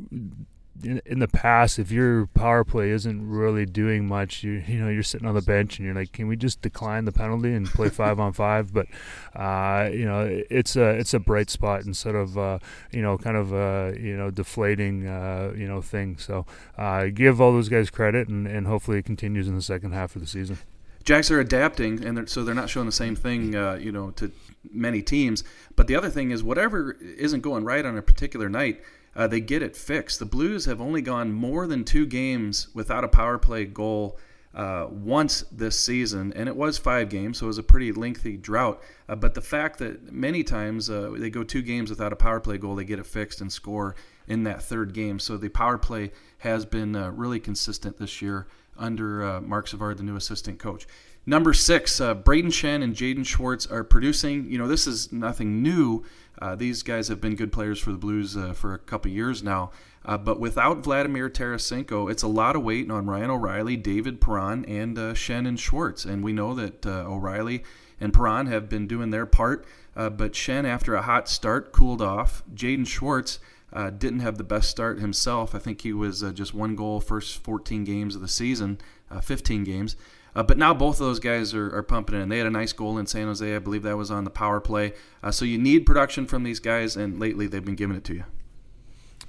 in, 0.83 1.19
the 1.19 1.29
past, 1.29 1.79
if 1.79 1.91
your 1.91 2.27
power 2.27 2.64
play 2.64 2.91
isn't 2.91 3.29
really 3.29 3.67
doing 3.67 4.07
much, 4.07 4.43
you 4.43 4.53
you 4.67 4.81
know 4.81 4.88
you're 4.88 5.03
sitting 5.03 5.27
on 5.27 5.35
the 5.35 5.43
bench 5.43 5.79
and 5.79 5.87
you're 5.87 5.95
like, 5.95 6.12
can 6.12 6.29
we 6.29 6.37
just 6.37 6.62
decline 6.62 7.05
the 7.05 7.12
penalty 7.12 7.53
and 7.53 7.67
play 7.67 7.88
five 7.88 8.21
on 8.21 8.33
five? 8.33 8.73
But 8.73 8.87
uh, 9.35 9.91
you 9.93 10.05
know 10.05 10.27
it's 10.51 10.77
a 10.77 10.91
it's 10.91 11.14
a 11.14 11.19
bright 11.19 11.51
spot 11.51 11.85
instead 11.85 12.14
of 12.14 12.38
uh, 12.38 12.59
you 12.93 13.03
know 13.03 13.19
kind 13.19 13.37
of 13.37 13.53
a 13.53 13.97
you 13.99 14.17
know 14.17 14.31
deflating 14.31 15.07
uh, 15.07 15.53
you 15.57 15.67
know 15.67 15.81
thing. 15.83 16.19
So 16.19 16.47
uh, 16.77 17.07
give 17.07 17.41
all 17.41 17.53
those 17.53 17.69
guys 17.69 17.91
credit 17.91 18.29
and, 18.29 18.47
and 18.47 18.67
hopefully 18.67 18.99
it 18.99 19.05
continues 19.05 19.49
in 19.49 19.55
the 19.55 19.62
second 19.62 19.93
half 19.93 20.14
of 20.17 20.23
the 20.23 20.29
season. 20.29 20.59
Jacks 21.05 21.31
are 21.31 21.41
adapting, 21.41 22.05
and 22.05 22.19
they're, 22.19 22.27
so 22.27 22.45
they're 22.45 22.55
not 22.55 22.69
showing 22.69 22.85
the 22.85 22.93
same 22.93 23.17
thing, 23.17 23.55
uh, 23.55 23.75
you 23.81 23.91
know, 23.91 24.11
to 24.11 24.31
many 24.71 25.01
teams. 25.01 25.43
But 25.75 25.87
the 25.87 25.97
other 25.97 26.11
thing 26.11 26.33
is, 26.33 26.43
whatever 26.43 26.93
isn't 27.01 27.41
going 27.41 27.64
right 27.64 27.87
on 27.87 27.97
a 27.97 28.03
particular 28.03 28.51
night, 28.51 28.83
uh, 29.18 29.26
they 29.26 29.40
get 29.40 29.62
it 29.62 29.76
fixed. 29.76 30.20
The 30.20 30.26
Blues 30.26 30.64
have 30.66 30.81
only 30.81 31.02
gone 31.02 31.33
more 31.33 31.66
than 31.66 31.85
two 31.85 32.07
games 32.07 32.68
without 32.72 33.02
a 33.02 33.09
power 33.09 33.37
play 33.37 33.64
goal 33.64 34.16
uh, 34.54 34.87
once 34.88 35.42
this 35.50 35.78
season, 35.78 36.33
and 36.35 36.48
it 36.48 36.57
was 36.57 36.78
five 36.78 37.09
games, 37.09 37.38
so 37.38 37.46
it 37.46 37.48
was 37.48 37.59
a 37.59 37.64
pretty 37.64 37.90
lengthy 37.90 38.37
drought. 38.37 38.81
Uh, 39.09 39.16
but 39.16 39.35
the 39.35 39.42
fact 39.42 39.81
that 39.81 40.12
many 40.12 40.44
times 40.44 40.88
uh, 40.88 41.12
they 41.16 41.31
go 41.31 41.42
two 41.42 41.62
games 41.62 41.90
without 41.90 42.12
a 42.12 42.16
power 42.16 42.38
play 42.38 42.59
goal, 42.59 42.76
they 42.76 42.85
get 42.85 43.00
it 43.00 43.07
fixed 43.07 43.40
and 43.40 43.52
score 43.52 43.96
in 44.28 44.44
that 44.44 44.62
third 44.62 44.94
game. 44.94 45.18
So 45.18 45.37
the 45.37 45.48
power 45.48 45.78
play 45.78 46.12
has 46.38 46.64
been 46.64 46.94
uh, 46.94 47.11
really 47.11 47.40
consistent 47.40 47.98
this 47.98 48.22
year 48.22 48.46
under 48.79 49.25
uh, 49.25 49.41
Marc 49.41 49.69
Savard, 49.69 49.99
the 49.99 50.03
new 50.03 50.17
assistant 50.17 50.59
coach. 50.59 50.87
Number 51.27 51.53
six, 51.53 52.01
uh, 52.01 52.14
Brayden 52.14 52.47
Schenn 52.47 52.83
and 52.83 52.95
Jaden 52.95 53.27
Schwartz 53.27 53.67
are 53.67 53.85
producing. 53.85 54.51
You 54.51 54.57
know, 54.57 54.67
this 54.67 54.87
is 54.87 55.12
nothing 55.12 55.62
new. 55.62 56.05
Uh, 56.41 56.55
these 56.55 56.83
guys 56.83 57.09
have 57.09 57.21
been 57.21 57.35
good 57.35 57.53
players 57.53 57.79
for 57.79 57.93
the 57.93 57.99
Blues 57.99 58.37
uh, 58.37 58.55
for 58.55 58.73
a 58.73 58.79
couple 58.79 59.11
years 59.11 59.43
now. 59.43 59.71
Uh, 60.07 60.17
but 60.17 60.41
without 60.41 60.79
Vladimir 60.79 61.29
Tarasenko, 61.29 62.11
it's 62.11 62.23
a 62.23 62.29
lot 62.29 62.57
of 62.57 62.62
weight 62.62 62.91
on 62.91 63.07
Ryan 63.07 63.31
O'Reilly, 63.31 63.77
David 63.77 64.23
Perron, 64.23 64.64
and 64.64 64.97
uh, 64.97 65.12
Schenn 65.12 65.47
and 65.47 65.61
Schwartz. 65.61 66.07
And 66.07 66.25
we 66.25 66.33
know 66.33 66.55
that 66.55 66.87
uh, 66.87 67.05
O'Reilly 67.07 67.62
and 68.01 68.14
Perron 68.14 68.47
have 68.47 68.71
been 68.71 68.87
doing 68.87 69.11
their 69.11 69.27
part. 69.27 69.67
But 69.95 70.33
Schenn, 70.33 70.64
after 70.64 70.95
a 70.95 71.03
hot 71.03 71.29
start, 71.29 71.73
cooled 71.73 72.01
off. 72.01 72.45
Jaden 72.55 72.87
Schwartz 72.87 73.41
didn't 73.72 74.20
have 74.20 74.38
the 74.38 74.44
best 74.44 74.70
start 74.70 74.98
himself. 74.98 75.54
I 75.54 75.59
think 75.59 75.83
he 75.83 75.92
was 75.92 76.22
just 76.35 76.54
one 76.54 76.74
goal 76.74 77.00
first 77.00 77.42
14 77.42 77.85
games 77.85 78.14
of 78.14 78.20
the 78.20 78.28
season, 78.28 78.78
15 79.22 79.64
games. 79.64 79.96
Uh, 80.35 80.42
but 80.42 80.59
now 80.59 80.72
both 80.72 81.00
of 81.00 81.07
those 81.07 81.18
guys 81.18 81.52
are, 81.54 81.74
are, 81.74 81.83
pumping 81.83 82.20
in. 82.20 82.28
They 82.28 82.38
had 82.38 82.46
a 82.46 82.50
nice 82.50 82.72
goal 82.72 82.98
in 82.98 83.07
San 83.07 83.26
Jose. 83.26 83.57
I 83.57 83.59
believe 83.59 83.83
that 83.83 83.96
was 83.96 84.11
on 84.11 84.22
the 84.22 84.31
power 84.31 84.61
play. 84.61 84.92
Uh, 85.22 85.31
so 85.31 85.44
you 85.44 85.59
need 85.59 85.87
production 85.87 86.26
from 86.26 86.44
these 86.44 86.61
guys, 86.61 86.96
and 86.96 87.18
lately 87.18 87.46
they've 87.46 87.64
been 87.64 87.74
giving 87.74 87.96
it 87.96 88.04
to 88.04 88.14
you. 88.14 88.24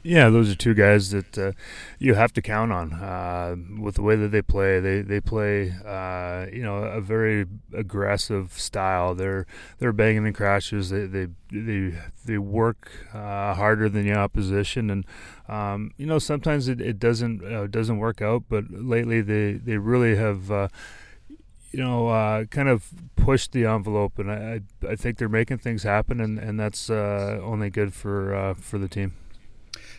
Yeah, 0.01 0.29
those 0.29 0.49
are 0.49 0.55
two 0.55 0.73
guys 0.73 1.09
that 1.11 1.37
uh, 1.37 1.51
you 1.99 2.13
have 2.13 2.31
to 2.33 2.41
count 2.41 2.71
on 2.71 2.93
uh, 2.93 3.55
with 3.81 3.95
the 3.95 4.01
way 4.01 4.15
that 4.15 4.29
they 4.29 4.41
play. 4.41 4.79
They 4.79 5.01
they 5.01 5.19
play, 5.19 5.73
uh, 5.85 6.45
you 6.53 6.63
know, 6.63 6.77
a 6.77 7.01
very 7.01 7.45
aggressive 7.73 8.53
style. 8.53 9.13
They're 9.13 9.45
they're 9.77 9.91
banging 9.91 10.25
and 10.25 10.33
crashes. 10.33 10.89
They 10.89 11.05
they 11.05 11.27
they, 11.51 11.95
they 12.23 12.37
work 12.37 12.89
uh, 13.13 13.55
harder 13.55 13.89
than 13.89 14.05
the 14.07 14.13
opposition, 14.13 14.89
and 14.89 15.05
um, 15.49 15.91
you 15.97 16.05
know 16.05 16.17
sometimes 16.17 16.69
it, 16.69 16.79
it 16.79 16.97
doesn't 16.97 17.43
uh, 17.43 17.67
doesn't 17.67 17.97
work 17.97 18.21
out. 18.21 18.43
But 18.47 18.71
lately 18.71 19.19
they 19.19 19.53
they 19.53 19.77
really 19.77 20.15
have 20.15 20.49
uh, 20.49 20.69
you 21.71 21.79
know, 21.79 22.07
uh, 22.09 22.45
kind 22.45 22.67
of 22.67 22.89
pushed 23.15 23.51
the 23.51 23.65
envelope, 23.65 24.17
and 24.17 24.31
I, 24.31 24.61
I 24.87 24.95
think 24.95 25.17
they're 25.17 25.29
making 25.29 25.59
things 25.59 25.83
happen, 25.83 26.19
and, 26.19 26.39
and 26.39 26.59
that's 26.59 26.89
uh, 26.89 27.39
only 27.43 27.69
good 27.69 27.93
for 27.93 28.33
uh, 28.33 28.53
for 28.55 28.79
the 28.79 28.87
team. 28.87 29.13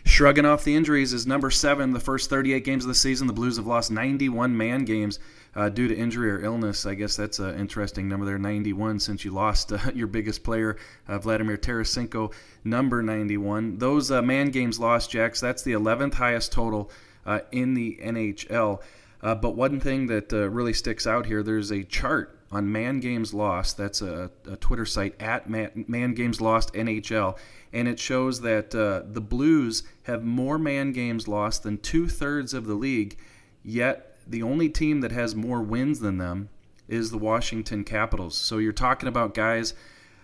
Shrugging 0.03 0.45
off 0.45 0.63
the 0.63 0.75
injuries 0.75 1.13
is 1.13 1.27
number 1.27 1.51
seven. 1.51 1.91
The 1.91 1.99
first 1.99 2.29
38 2.29 2.63
games 2.63 2.83
of 2.83 2.87
the 2.87 2.95
season, 2.95 3.27
the 3.27 3.33
Blues 3.33 3.57
have 3.57 3.67
lost 3.67 3.91
91 3.91 4.55
man 4.55 4.83
games 4.83 5.19
uh, 5.55 5.69
due 5.69 5.87
to 5.87 5.95
injury 5.95 6.31
or 6.31 6.43
illness. 6.43 6.85
I 6.85 6.95
guess 6.95 7.15
that's 7.15 7.39
an 7.39 7.59
interesting 7.59 8.07
number 8.07 8.25
there, 8.25 8.39
91, 8.39 8.99
since 8.99 9.23
you 9.23 9.31
lost 9.31 9.71
uh, 9.71 9.77
your 9.93 10.07
biggest 10.07 10.43
player, 10.43 10.77
uh, 11.07 11.19
Vladimir 11.19 11.57
Tarasenko, 11.57 12.33
number 12.63 13.03
91. 13.03 13.77
Those 13.77 14.11
uh, 14.11 14.21
man 14.21 14.49
games 14.49 14.79
lost, 14.79 15.11
Jacks, 15.11 15.39
that's 15.39 15.63
the 15.63 15.73
11th 15.73 16.15
highest 16.15 16.51
total 16.51 16.89
uh, 17.25 17.41
in 17.51 17.73
the 17.73 17.99
NHL. 18.01 18.81
Uh, 19.21 19.35
but 19.35 19.55
one 19.55 19.79
thing 19.79 20.07
that 20.07 20.31
really 20.31 20.73
sticks 20.73 21.05
out 21.05 21.27
here, 21.27 21.43
there's 21.43 21.71
a 21.71 21.83
chart 21.83 22.39
on 22.51 22.71
Man 22.71 22.99
Games 22.99 23.33
Lost. 23.33 23.77
That's 23.77 24.01
a, 24.01 24.31
a 24.49 24.57
Twitter 24.57 24.85
site 24.85 25.19
at 25.21 25.49
Man, 25.49 26.13
Games 26.13 26.41
Lost 26.41 26.73
NHL, 26.73 27.37
and 27.71 27.87
it 27.87 27.99
shows 27.99 28.41
that 28.41 28.75
uh, 28.75 29.03
the 29.09 29.21
Blues 29.21 29.83
have 30.03 30.23
more 30.23 30.57
Man 30.57 30.91
Games 30.91 31.27
Lost 31.27 31.63
than 31.63 31.77
two 31.77 32.07
thirds 32.07 32.53
of 32.53 32.65
the 32.65 32.75
league. 32.75 33.17
Yet 33.63 34.17
the 34.27 34.43
only 34.43 34.69
team 34.69 35.01
that 35.01 35.11
has 35.11 35.35
more 35.35 35.61
wins 35.61 35.99
than 35.99 36.17
them 36.17 36.49
is 36.87 37.11
the 37.11 37.17
Washington 37.17 37.83
Capitals. 37.83 38.35
So 38.35 38.57
you're 38.57 38.73
talking 38.73 39.07
about 39.07 39.33
guys 39.33 39.73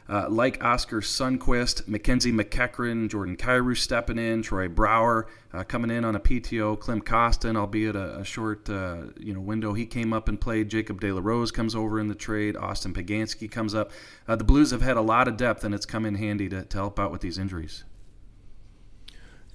uh, 0.09 0.29
like 0.29 0.63
Oskar 0.63 1.01
Sundqvist, 1.01 1.87
Mackenzie 1.87 2.31
MacEachern, 2.31 3.09
Jordan 3.09 3.35
Kyrou 3.35 3.75
stepping 3.75 4.17
in, 4.17 4.41
Troy 4.41 4.67
Brouwer 4.67 5.27
uh, 5.53 5.63
coming 5.63 5.91
in 5.91 6.05
on 6.05 6.15
a 6.15 6.19
PTO, 6.19 6.79
Klim 6.79 7.01
Kostin, 7.01 7.57
albeit 7.57 7.95
a, 7.95 8.19
a 8.19 8.23
short 8.23 8.69
uh, 8.69 9.03
you 9.19 9.33
know 9.33 9.41
window. 9.41 9.73
He 9.73 9.85
came 9.85 10.13
up 10.13 10.27
and 10.27 10.39
played. 10.39 10.69
Jacob 10.69 11.01
De 11.01 11.11
La 11.11 11.21
Rose 11.23 11.51
comes 11.51 11.75
over 11.75 11.99
in 11.99 12.07
the 12.07 12.15
trade. 12.15 12.55
Austin 12.55 12.93
Poganski 12.93 13.49
comes 13.49 13.73
up. 13.73 13.91
Uh, 14.27 14.35
the 14.35 14.43
Blues 14.43 14.71
have 14.71 14.81
had 14.81 14.97
a 14.97 15.01
lot 15.01 15.27
of 15.27 15.37
depth, 15.37 15.63
and 15.63 15.73
it's 15.73 15.85
come 15.85 16.05
in 16.05 16.15
handy 16.15 16.49
to, 16.49 16.63
to 16.63 16.77
help 16.77 16.99
out 16.99 17.11
with 17.11 17.21
these 17.21 17.37
injuries. 17.37 17.83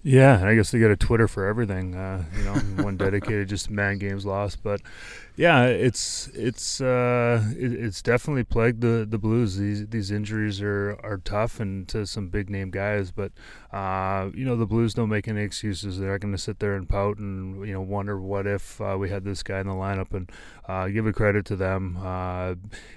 Yeah, 0.04 0.44
I 0.44 0.56
guess 0.56 0.72
they 0.72 0.80
got 0.80 0.90
a 0.90 0.96
Twitter 0.96 1.28
for 1.28 1.46
everything. 1.46 1.94
Uh, 1.94 2.24
you 2.36 2.42
know, 2.42 2.54
one 2.82 2.96
dedicated 2.96 3.48
just 3.48 3.66
to 3.66 3.72
man 3.72 3.98
games 3.98 4.26
lost. 4.26 4.60
But 4.62 4.80
yeah, 5.36 5.66
it's 5.66 6.28
it's 6.34 6.80
uh, 6.80 7.42
it, 7.56 7.72
it's 7.72 8.02
definitely 8.02 8.42
plagued 8.42 8.80
the, 8.80 9.06
the 9.08 9.16
Blues. 9.16 9.56
These 9.58 9.86
these 9.86 10.10
injuries 10.10 10.60
are, 10.60 10.98
are 11.04 11.18
tough 11.18 11.60
and 11.60 11.86
to 11.88 12.04
some 12.04 12.28
big 12.28 12.50
name 12.50 12.70
guys. 12.72 13.12
But 13.12 13.30
uh, 13.72 14.30
you 14.34 14.44
know, 14.44 14.56
the 14.56 14.66
Blues 14.66 14.92
don't 14.92 15.08
make 15.08 15.28
any 15.28 15.42
excuses. 15.42 16.00
They're 16.00 16.10
not 16.10 16.20
going 16.20 16.34
to 16.34 16.38
sit 16.38 16.58
there 16.58 16.74
and 16.74 16.88
pout 16.88 17.18
and 17.18 17.64
you 17.64 17.72
know 17.72 17.80
wonder 17.80 18.20
what 18.20 18.48
if 18.48 18.80
uh, 18.80 18.96
we 18.98 19.08
had 19.08 19.22
this 19.22 19.44
guy 19.44 19.60
in 19.60 19.68
the 19.68 19.72
lineup. 19.72 20.12
And 20.12 20.30
uh, 20.66 20.88
give 20.88 21.06
a 21.06 21.12
credit 21.12 21.44
to 21.46 21.56
them. 21.56 21.96
Uh, 22.02 22.54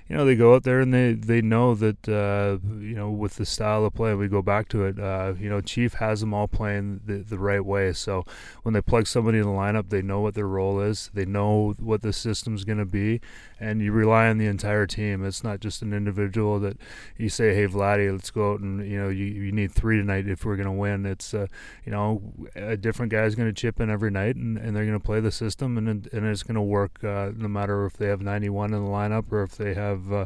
you 0.09 0.17
know, 0.17 0.25
they 0.25 0.35
go 0.35 0.55
out 0.55 0.63
there 0.63 0.81
and 0.81 0.91
they 0.91 1.13
they 1.13 1.41
know 1.41 1.75
that 1.75 2.07
you 2.07 2.95
know 2.95 3.11
with 3.11 3.35
the 3.35 3.45
style 3.45 3.85
of 3.85 3.93
play, 3.93 4.15
we 4.15 4.27
go 4.27 4.41
back 4.41 4.69
to 4.69 4.85
it. 4.85 4.97
you 5.39 5.49
know, 5.49 5.61
Chief 5.61 5.93
has 5.93 6.19
them 6.19 6.33
all 6.33 6.47
playing 6.47 6.94
the, 7.03 7.17
the 7.17 7.37
right 7.39 7.63
way. 7.63 7.93
So 7.93 8.25
when 8.63 8.73
they 8.73 8.81
plug 8.81 9.07
somebody 9.07 9.37
in 9.37 9.43
the 9.43 9.49
lineup, 9.49 9.89
they 9.89 10.01
know 10.01 10.21
what 10.21 10.35
their 10.35 10.47
role 10.47 10.79
is. 10.81 11.09
They 11.13 11.25
know 11.25 11.75
what 11.79 12.01
the 12.01 12.13
system's 12.13 12.63
going 12.63 12.77
to 12.79 12.85
be, 12.85 13.21
and 13.59 13.81
you 13.81 13.91
rely 13.91 14.27
on 14.27 14.37
the 14.37 14.47
entire 14.47 14.85
team. 14.85 15.23
It's 15.25 15.43
not 15.43 15.59
just 15.59 15.81
an 15.81 15.93
individual 15.93 16.59
that 16.61 16.77
you 17.17 17.29
say, 17.29 17.53
"Hey, 17.53 17.67
Vladdy, 17.67 18.11
let's 18.11 18.31
go 18.31 18.53
out 18.53 18.59
and 18.59 18.85
you 18.89 19.01
know 19.01 19.09
you, 19.09 19.25
you 19.25 19.51
need 19.51 19.71
three 19.71 19.97
tonight 19.97 20.27
if 20.27 20.45
we're 20.45 20.55
going 20.55 20.65
to 20.65 20.71
win." 20.71 21.05
It's 21.05 21.33
uh, 21.33 21.47
you 21.85 21.91
know 21.91 22.21
a 22.55 22.77
different 22.77 23.11
guy's 23.11 23.35
going 23.35 23.49
to 23.49 23.53
chip 23.53 23.79
in 23.79 23.89
every 23.89 24.11
night, 24.11 24.35
and, 24.35 24.57
and 24.57 24.75
they're 24.75 24.85
going 24.85 24.99
to 24.99 25.05
play 25.05 25.19
the 25.19 25.31
system, 25.31 25.77
and 25.77 25.87
and 25.87 26.25
it's 26.25 26.43
going 26.43 26.55
to 26.55 26.61
work 26.61 27.03
uh, 27.03 27.31
no 27.35 27.47
matter 27.47 27.85
if 27.85 27.93
they 27.97 28.07
have 28.07 28.21
91 28.21 28.73
in 28.73 28.83
the 28.83 28.89
lineup 28.89 29.31
or 29.31 29.43
if 29.43 29.55
they 29.57 29.73
have 29.73 30.11
uh, 30.11 30.25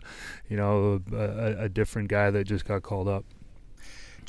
you 0.49 0.57
know 0.57 1.01
a, 1.13 1.65
a 1.65 1.69
different 1.69 2.09
guy 2.09 2.31
that 2.31 2.45
just 2.45 2.65
got 2.65 2.83
called 2.83 3.07
up. 3.07 3.25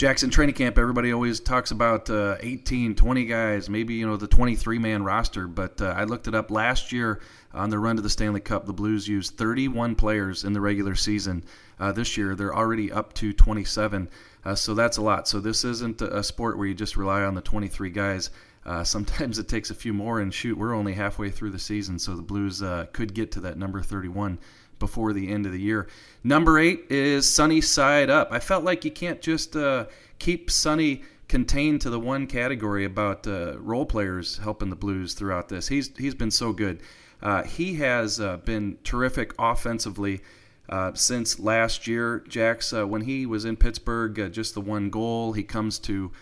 Jackson 0.00 0.30
training 0.30 0.54
camp, 0.54 0.78
everybody 0.78 1.12
always 1.12 1.40
talks 1.40 1.72
about 1.72 2.08
uh, 2.08 2.38
18, 2.40 2.94
20 2.94 3.24
guys, 3.26 3.68
maybe 3.68 3.92
you 3.92 4.06
know 4.06 4.16
the 4.16 4.26
23 4.26 4.78
man 4.78 5.04
roster. 5.04 5.46
But 5.46 5.82
uh, 5.82 5.92
I 5.94 6.04
looked 6.04 6.26
it 6.26 6.34
up 6.34 6.50
last 6.50 6.90
year 6.90 7.20
on 7.52 7.68
the 7.68 7.78
run 7.78 7.96
to 7.96 8.02
the 8.02 8.08
Stanley 8.08 8.40
Cup. 8.40 8.64
The 8.64 8.72
Blues 8.72 9.06
used 9.06 9.36
31 9.36 9.96
players 9.96 10.44
in 10.44 10.54
the 10.54 10.60
regular 10.62 10.94
season. 10.94 11.44
Uh, 11.78 11.92
this 11.92 12.16
year, 12.16 12.34
they're 12.34 12.56
already 12.56 12.90
up 12.90 13.12
to 13.16 13.34
27. 13.34 14.08
Uh, 14.42 14.54
so 14.54 14.72
that's 14.72 14.96
a 14.96 15.02
lot. 15.02 15.28
So 15.28 15.38
this 15.38 15.66
isn't 15.66 16.00
a 16.00 16.22
sport 16.22 16.56
where 16.56 16.66
you 16.66 16.72
just 16.72 16.96
rely 16.96 17.20
on 17.20 17.34
the 17.34 17.42
23 17.42 17.90
guys. 17.90 18.30
Uh, 18.64 18.82
sometimes 18.84 19.38
it 19.38 19.48
takes 19.48 19.68
a 19.68 19.74
few 19.74 19.92
more, 19.92 20.20
and 20.20 20.32
shoot, 20.32 20.56
we're 20.56 20.72
only 20.72 20.94
halfway 20.94 21.28
through 21.28 21.50
the 21.50 21.58
season, 21.58 21.98
so 21.98 22.16
the 22.16 22.22
Blues 22.22 22.62
uh, 22.62 22.86
could 22.94 23.12
get 23.12 23.32
to 23.32 23.40
that 23.40 23.58
number 23.58 23.82
31 23.82 24.38
before 24.80 25.12
the 25.12 25.30
end 25.30 25.46
of 25.46 25.52
the 25.52 25.60
year. 25.60 25.86
Number 26.24 26.58
eight 26.58 26.86
is 26.90 27.32
Sunny 27.32 27.60
Side 27.60 28.10
Up. 28.10 28.32
I 28.32 28.40
felt 28.40 28.64
like 28.64 28.84
you 28.84 28.90
can't 28.90 29.22
just 29.22 29.54
uh, 29.54 29.86
keep 30.18 30.50
Sunny 30.50 31.04
contained 31.28 31.80
to 31.80 31.90
the 31.90 32.00
one 32.00 32.26
category 32.26 32.84
about 32.84 33.24
uh, 33.28 33.56
role 33.60 33.86
players 33.86 34.38
helping 34.38 34.68
the 34.68 34.76
Blues 34.76 35.14
throughout 35.14 35.48
this. 35.48 35.68
He's 35.68 35.96
he's 35.96 36.14
been 36.14 36.32
so 36.32 36.52
good. 36.52 36.80
Uh, 37.22 37.44
he 37.44 37.74
has 37.74 38.20
uh, 38.20 38.38
been 38.38 38.78
terrific 38.82 39.32
offensively. 39.38 40.20
Uh, 40.68 40.92
since 40.94 41.40
last 41.40 41.86
year, 41.86 42.24
Jax, 42.28 42.72
uh, 42.72 42.86
when 42.86 43.02
he 43.02 43.26
was 43.26 43.44
in 43.44 43.56
Pittsburgh, 43.56 44.32
just 44.32 44.54
the 44.54 44.60
one 44.60 44.88
goal. 44.90 45.32
He 45.32 45.42
comes 45.42 45.78
to 45.80 46.12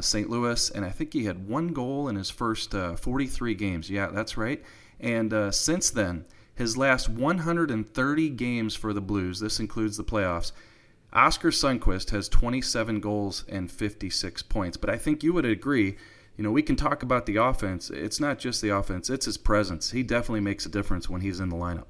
St. 0.00 0.28
Louis, 0.28 0.70
and 0.70 0.84
I 0.84 0.90
think 0.90 1.12
he 1.12 1.24
had 1.24 1.48
one 1.48 1.68
goal 1.68 2.08
in 2.08 2.16
his 2.16 2.30
first 2.30 2.72
43 2.72 3.54
games. 3.54 3.90
Yeah, 3.90 4.08
that's 4.08 4.36
right. 4.36 4.62
And 5.00 5.54
since 5.54 5.90
then, 5.90 6.24
his 6.60 6.76
last 6.76 7.08
130 7.08 8.28
games 8.28 8.74
for 8.74 8.92
the 8.92 9.00
Blues, 9.00 9.40
this 9.40 9.58
includes 9.60 9.96
the 9.96 10.04
playoffs, 10.04 10.52
Oskar 11.10 11.48
Sundqvist 11.48 12.10
has 12.10 12.28
27 12.28 13.00
goals 13.00 13.46
and 13.48 13.72
56 13.72 14.42
points. 14.42 14.76
But 14.76 14.90
I 14.90 14.98
think 14.98 15.24
you 15.24 15.32
would 15.32 15.46
agree, 15.46 15.96
you 16.36 16.44
know, 16.44 16.50
we 16.50 16.60
can 16.60 16.76
talk 16.76 17.02
about 17.02 17.24
the 17.24 17.36
offense. 17.36 17.88
It's 17.88 18.20
not 18.20 18.38
just 18.38 18.60
the 18.60 18.68
offense, 18.68 19.08
it's 19.08 19.24
his 19.24 19.38
presence. 19.38 19.92
He 19.92 20.02
definitely 20.02 20.40
makes 20.40 20.66
a 20.66 20.68
difference 20.68 21.08
when 21.08 21.22
he's 21.22 21.40
in 21.40 21.48
the 21.48 21.56
lineup. 21.56 21.86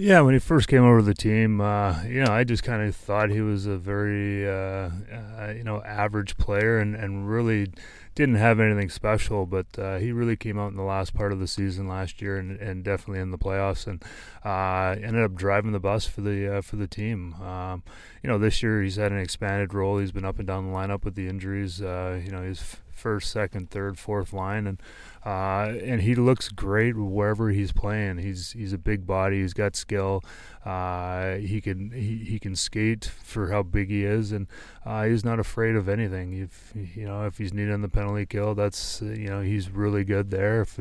Yeah, 0.00 0.20
when 0.20 0.32
he 0.32 0.38
first 0.38 0.68
came 0.68 0.84
over 0.84 1.00
to 1.00 1.04
the 1.04 1.12
team, 1.12 1.60
uh, 1.60 2.04
you 2.04 2.22
know, 2.22 2.30
I 2.32 2.44
just 2.44 2.62
kind 2.62 2.86
of 2.86 2.94
thought 2.94 3.30
he 3.30 3.40
was 3.40 3.66
a 3.66 3.76
very, 3.76 4.48
uh, 4.48 4.90
uh, 5.10 5.52
you 5.56 5.64
know, 5.64 5.82
average 5.82 6.36
player 6.36 6.78
and, 6.78 6.94
and 6.94 7.28
really 7.28 7.72
didn't 8.14 8.36
have 8.36 8.60
anything 8.60 8.90
special, 8.90 9.44
but 9.44 9.66
uh, 9.76 9.96
he 9.96 10.12
really 10.12 10.36
came 10.36 10.56
out 10.56 10.70
in 10.70 10.76
the 10.76 10.84
last 10.84 11.14
part 11.14 11.32
of 11.32 11.40
the 11.40 11.48
season 11.48 11.88
last 11.88 12.22
year 12.22 12.36
and, 12.36 12.60
and 12.60 12.84
definitely 12.84 13.20
in 13.20 13.32
the 13.32 13.38
playoffs 13.38 13.88
and 13.88 14.00
uh, 14.44 14.94
ended 15.04 15.24
up 15.24 15.34
driving 15.34 15.72
the 15.72 15.80
bus 15.80 16.06
for 16.06 16.20
the 16.20 16.58
uh, 16.58 16.60
for 16.60 16.76
the 16.76 16.86
team. 16.86 17.34
Um, 17.42 17.82
you 18.22 18.30
know, 18.30 18.38
this 18.38 18.62
year 18.62 18.80
he's 18.80 18.96
had 18.96 19.10
an 19.10 19.18
expanded 19.18 19.74
role. 19.74 19.98
He's 19.98 20.12
been 20.12 20.24
up 20.24 20.38
and 20.38 20.46
down 20.46 20.70
the 20.70 20.78
lineup 20.78 21.02
with 21.02 21.16
the 21.16 21.26
injuries. 21.26 21.80
You 21.80 22.30
know, 22.30 22.44
he's 22.46 22.76
first, 22.92 23.30
second, 23.30 23.70
third, 23.70 23.98
fourth 23.98 24.32
line, 24.32 24.66
and 24.66 24.80
uh, 25.24 25.74
and 25.82 26.02
he 26.02 26.14
looks 26.14 26.48
great 26.48 26.96
wherever 26.96 27.50
he's 27.50 27.72
playing. 27.72 28.18
He's 28.18 28.52
he's 28.52 28.72
a 28.72 28.78
big 28.78 29.06
body. 29.06 29.40
He's 29.40 29.54
got 29.54 29.76
skill. 29.76 30.22
Uh, 30.64 31.36
he 31.36 31.60
can 31.60 31.90
he, 31.92 32.18
he 32.18 32.38
can 32.38 32.54
skate 32.54 33.04
for 33.04 33.50
how 33.50 33.62
big 33.62 33.88
he 33.88 34.04
is, 34.04 34.32
and 34.32 34.46
uh, 34.84 35.04
he's 35.04 35.24
not 35.24 35.38
afraid 35.38 35.76
of 35.76 35.88
anything. 35.88 36.34
If 36.34 36.72
you 36.74 37.06
know 37.06 37.24
if 37.24 37.38
he's 37.38 37.54
needed 37.54 37.80
the 37.80 37.88
penalty 37.88 38.26
kill, 38.26 38.54
that's 38.54 39.00
you 39.00 39.28
know 39.28 39.40
he's 39.40 39.70
really 39.70 40.04
good 40.04 40.30
there. 40.30 40.62
If 40.62 40.78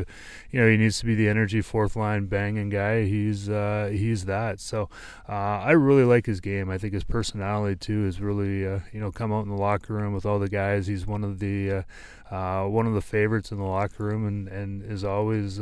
you 0.52 0.60
know 0.60 0.70
he 0.70 0.78
needs 0.78 1.00
to 1.00 1.06
be 1.06 1.16
the 1.16 1.30
energy 1.30 1.62
fourth 1.62 1.96
line 1.96 2.26
banging 2.26 2.70
guy, 2.70 3.06
he's 3.06 3.50
uh, 3.50 3.90
he's 3.92 4.26
that. 4.26 4.60
So 4.60 4.90
uh, 5.30 5.32
I 5.32 5.72
really 5.72 6.04
like 6.04 6.26
his 6.26 6.42
game. 6.42 6.70
I 6.70 6.78
think 6.78 6.94
his 6.94 7.04
personality 7.04 7.76
too 7.76 8.06
is 8.06 8.20
really 8.20 8.68
uh, 8.68 8.80
you 8.92 9.00
know 9.00 9.12
come 9.12 9.32
out 9.32 9.44
in 9.44 9.50
the 9.50 9.62
locker 9.62 9.94
room 9.94 10.14
with 10.14 10.26
all 10.26 10.40
the 10.40 10.50
guys. 10.50 10.88
He's 10.88 11.08
one 11.08 11.24
of 11.24 11.40
the 11.40 11.84
uh, 12.32 12.66
one 12.66 12.88
of 12.88 12.94
the 12.94 13.02
favorites 13.02 13.52
in 13.52 13.58
the 13.58 13.64
locker 13.64 14.04
room, 14.04 14.28
and 14.28 14.48
and 14.48 14.84
is 14.84 15.04
always 15.04 15.60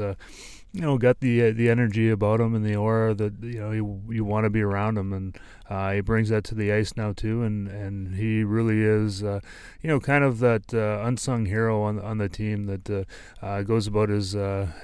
you 0.76 0.82
know 0.82 0.98
got 0.98 1.22
the 1.22 1.42
uh, 1.42 1.54
the 1.56 1.70
energy 1.70 2.10
about 2.10 2.42
him 2.42 2.54
and 2.54 2.66
the 2.66 2.76
aura 2.76 3.14
that 3.14 3.34
you 3.42 3.60
know 3.62 3.72
you 3.72 4.02
you 4.10 4.26
want 4.26 4.44
to 4.44 4.50
be 4.50 4.62
around 4.62 4.98
him. 4.98 5.14
And 5.14 5.38
uh, 5.70 5.94
he 5.94 6.02
brings 6.02 6.28
that 6.30 6.44
to 6.46 6.56
the 6.56 6.74
ice 6.74 6.98
now 6.98 7.14
too. 7.14 7.44
And 7.44 7.70
and 7.70 8.16
he 8.16 8.44
really 8.44 8.82
is 8.82 9.24
uh, 9.24 9.40
you 9.82 9.88
know 9.88 10.02
kind 10.02 10.26
of 10.26 10.40
that 10.40 10.74
uh, 10.74 11.08
unsung 11.08 11.46
hero 11.46 11.82
on 11.82 12.00
on 12.00 12.18
the 12.18 12.28
team 12.28 12.66
that 12.66 12.90
uh, 12.90 13.04
uh, 13.46 13.62
goes 13.62 13.88
about 13.88 14.10
his 14.10 14.34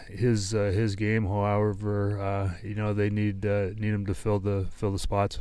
his 0.09 0.51
his 0.51 0.95
game 0.95 1.25
however 1.25 2.57
you 2.63 2.73
know 2.73 2.93
they 2.93 3.09
need 3.09 3.43
need 3.43 3.93
him 3.93 4.05
to 4.05 4.13
fill 4.13 4.39
the 4.39 4.67
fill 4.71 4.93
the 4.93 4.99
spots. 4.99 5.39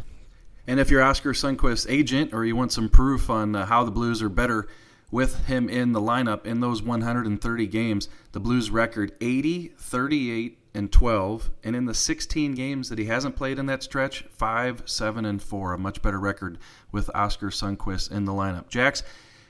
And 0.66 0.78
if 0.78 0.90
you're 0.90 1.02
Oskar 1.02 1.32
Sundqvist's 1.32 1.86
agent 1.88 2.32
or 2.32 2.44
you 2.44 2.54
want 2.54 2.72
some 2.72 2.88
proof 2.88 3.30
on 3.30 3.54
how 3.54 3.84
the 3.84 3.90
Blues 3.90 4.20
are 4.20 4.28
better 4.28 4.68
with 5.10 5.46
him 5.46 5.68
in 5.68 5.92
the 5.92 6.00
lineup 6.00 6.46
in 6.46 6.60
those 6.60 6.82
130 6.82 7.66
games. 7.66 8.08
The 8.32 8.40
Blues 8.40 8.70
record 8.70 9.12
80, 9.20 9.72
38, 9.76 10.58
and 10.74 10.92
12, 10.92 11.50
and 11.64 11.74
in 11.74 11.86
the 11.86 11.94
16 11.94 12.54
games 12.54 12.88
that 12.88 12.98
he 12.98 13.06
hasn't 13.06 13.36
played 13.36 13.58
in 13.58 13.66
that 13.66 13.82
stretch, 13.82 14.24
5, 14.30 14.82
7, 14.86 15.24
and 15.24 15.42
4. 15.42 15.74
A 15.74 15.78
much 15.78 16.00
better 16.02 16.20
record 16.20 16.58
with 16.92 17.10
Oskar 17.14 17.50
Sundqvist 17.50 18.10
in 18.10 18.24
the 18.24 18.32
lineup. 18.32 18.68
Jax, 18.68 19.02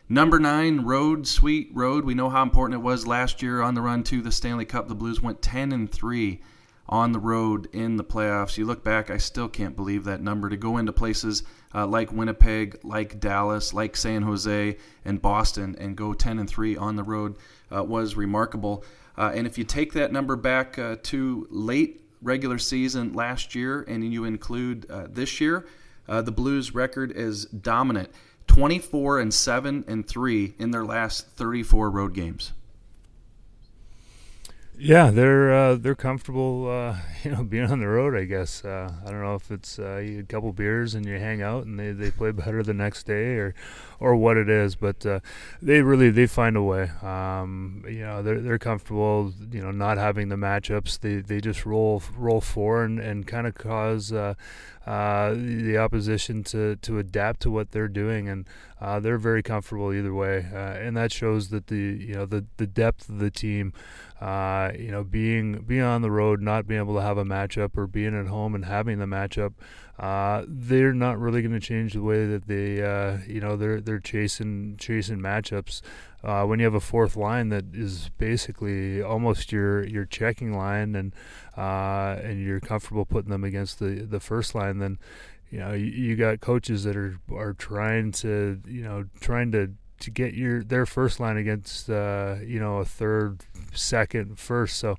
number 0.09 0.39
9, 0.39 0.81
Road, 0.81 1.27
Sweet 1.27 1.71
Road. 1.75 2.05
We 2.05 2.15
know 2.15 2.31
how 2.31 2.43
important 2.43 2.81
it 2.81 2.85
was 2.85 3.07
last 3.07 3.43
year 3.43 3.61
on 3.61 3.75
the 3.75 3.83
run 3.83 4.03
to 4.05 4.23
the 4.23 4.33
Stanley 4.33 4.65
Cup. 4.65 4.89
The 4.89 4.95
Blues 4.95 5.21
went 5.21 5.43
10 5.43 5.73
and 5.73 5.91
3 5.91 6.41
on 6.91 7.13
the 7.13 7.19
road 7.21 7.69
in 7.73 7.97
the 7.97 8.05
playoffs. 8.05 8.59
You 8.59 8.67
look 8.67 8.85
back, 8.85 9.11
I 9.11 9.17
still 9.17 9.49
can't 9.49 9.77
believe 9.77 10.05
that 10.05 10.21
number 10.21 10.51
to 10.51 10.57
go 10.57 10.77
into 10.77 10.93
places 10.93 11.45
uh, 11.73 11.87
like 11.87 12.13
Winnipeg, 12.13 12.81
like 12.83 13.21
Dallas, 13.21 13.73
like 13.73 13.97
San 13.97 14.23
Jose, 14.23 14.77
and 15.05 15.23
Boston, 15.23 15.77
and 15.79 15.97
go 15.97 16.13
10 16.13 16.41
and 16.41 16.49
3 16.49 16.77
on 16.77 16.97
the 16.97 17.05
road 17.05 17.37
uh, 17.75 17.85
was 17.85 18.17
remarkable. 18.17 18.85
Uh, 19.17 19.31
and 19.35 19.47
if 19.47 19.57
you 19.57 19.63
take 19.63 19.93
that 19.93 20.13
number 20.13 20.35
back 20.35 20.79
uh, 20.79 20.97
to 21.05 21.47
late 21.51 22.03
regular 22.23 22.59
season 22.59 23.13
last 23.13 23.55
year, 23.55 23.83
and 23.83 24.13
you 24.13 24.25
include 24.25 24.91
uh, 24.91 25.07
this 25.09 25.41
year, 25.41 25.67
uh, 26.09 26.21
the 26.21 26.33
Blues' 26.33 26.75
record 26.75 27.13
is 27.13 27.45
dominant. 27.47 28.11
24 28.49 29.21
and 29.21 29.33
7 29.33 29.85
and 29.87 30.09
3 30.09 30.55
in 30.59 30.73
their 30.73 30.85
last 30.85 31.29
34 31.37 31.89
road 31.89 32.15
games. 32.15 32.53
Yeah, 34.83 35.11
they're 35.11 35.53
uh, 35.53 35.75
they're 35.75 35.95
comfortable, 35.95 36.67
uh, 36.71 36.97
you 37.23 37.31
know, 37.33 37.45
being 37.45 37.71
on 37.71 37.81
the 37.81 37.89
road. 37.89 38.17
I 38.17 38.25
guess 38.25 38.65
uh, 38.65 38.91
I 39.05 39.11
don't 39.11 39.23
know 39.23 39.35
if 39.35 39.51
it's 39.51 39.79
uh, 39.79 39.99
a 40.03 40.23
couple 40.23 40.53
beers 40.55 40.95
and 40.95 41.05
you 41.05 41.19
hang 41.19 41.43
out 41.43 41.67
and 41.67 41.79
they, 41.79 41.93
they 41.93 42.11
play 42.11 42.31
better 42.33 42.63
the 42.63 42.73
next 42.73 43.05
day 43.05 43.37
or 43.37 43.55
or 44.01 44.17
what 44.17 44.39
it 44.39 44.49
is, 44.49 44.77
but 44.77 45.05
uh, 45.05 45.21
they 45.61 45.83
really 45.83 46.11
they 46.11 46.27
find 46.27 46.57
a 46.57 46.63
way. 46.63 46.91
Um, 47.03 47.85
you 47.87 48.01
know, 48.01 48.23
they're 48.23 48.41
they're 48.41 48.59
comfortable, 48.59 49.33
you 49.53 49.63
know, 49.63 49.71
not 49.71 49.99
having 49.99 50.31
the 50.31 50.37
matchups. 50.37 51.01
They 51.01 51.17
they 51.17 51.41
just 51.41 51.67
roll 51.67 52.03
roll 52.17 52.41
four 52.41 52.83
and, 52.83 52.99
and 52.99 53.27
kind 53.27 53.47
of 53.47 53.55
cause 53.55 54.11
uh, 54.13 54.35
the 54.87 55.77
opposition 55.79 56.43
to 56.45 56.77
to 56.77 56.99
adapt 56.99 57.41
to 57.41 57.51
what 57.51 57.73
they're 57.73 57.89
doing, 57.89 58.29
and 58.29 58.47
they're 59.03 59.19
very 59.19 59.43
comfortable 59.43 59.93
either 59.93 60.15
way, 60.15 60.47
and 60.53 60.97
that 60.97 61.13
shows 61.13 61.51
that 61.51 61.67
the 61.67 61.77
you 61.77 62.15
know 62.15 62.25
the 62.25 62.47
the 62.57 62.67
depth 62.67 63.09
of 63.09 63.19
the 63.19 63.31
team. 63.31 63.73
Uh, 64.21 64.71
you 64.79 64.91
know, 64.91 65.03
being 65.03 65.63
being 65.63 65.81
on 65.81 66.03
the 66.03 66.11
road, 66.11 66.43
not 66.43 66.67
being 66.67 66.79
able 66.79 66.95
to 66.95 67.01
have 67.01 67.17
a 67.17 67.25
matchup, 67.25 67.75
or 67.79 67.87
being 67.87 68.15
at 68.15 68.27
home 68.27 68.55
and 68.55 68.67
having 68.67 68.99
the 68.99 69.07
matchup, 69.07 69.55
uh, 70.01 70.45
they're 70.49 70.95
not 70.95 71.19
really 71.19 71.43
going 71.43 71.53
to 71.53 71.61
change 71.61 71.93
the 71.93 72.01
way 72.01 72.25
that 72.25 72.47
they, 72.47 72.83
uh, 72.83 73.19
you 73.29 73.39
know, 73.39 73.55
they're 73.55 73.83
they're 73.83 74.01
chasing 74.01 74.77
chasing 74.79 75.19
matchups. 75.19 75.83
Uh, 76.25 76.45
when 76.45 76.59
you 76.59 76.65
have 76.65 76.75
a 76.75 76.81
fourth 76.81 77.17
line 77.17 77.51
that 77.51 77.65
is 77.75 78.11
basically 78.17 79.03
almost 79.03 79.53
your 79.53 79.87
your 79.87 80.07
checking 80.07 80.57
line, 80.57 80.95
and 80.97 81.15
uh, 81.55 82.19
and 82.23 82.41
you're 82.41 82.61
comfortable 82.61 83.05
putting 83.05 83.31
them 83.31 83.45
against 83.45 83.79
the 83.79 84.07
the 84.07 84.21
first 84.21 84.55
line, 84.55 84.79
then 84.79 84.99
you 85.51 85.59
know 85.59 85.75
you, 85.75 85.87
you 85.87 86.17
got 86.17 86.41
coaches 86.41 86.85
that 86.85 86.97
are 86.97 87.19
are 87.31 87.53
trying 87.53 88.11
to 88.11 88.59
you 88.67 88.83
know 88.83 89.05
trying 89.21 89.53
to 89.53 89.71
to 90.01 90.11
get 90.11 90.35
your 90.35 90.63
their 90.63 90.87
first 90.87 91.21
line 91.21 91.37
against 91.37 91.89
uh, 91.89 92.37
you 92.45 92.59
know 92.59 92.79
a 92.79 92.85
third, 92.85 93.43
second, 93.73 94.39
first. 94.39 94.79
So 94.79 94.97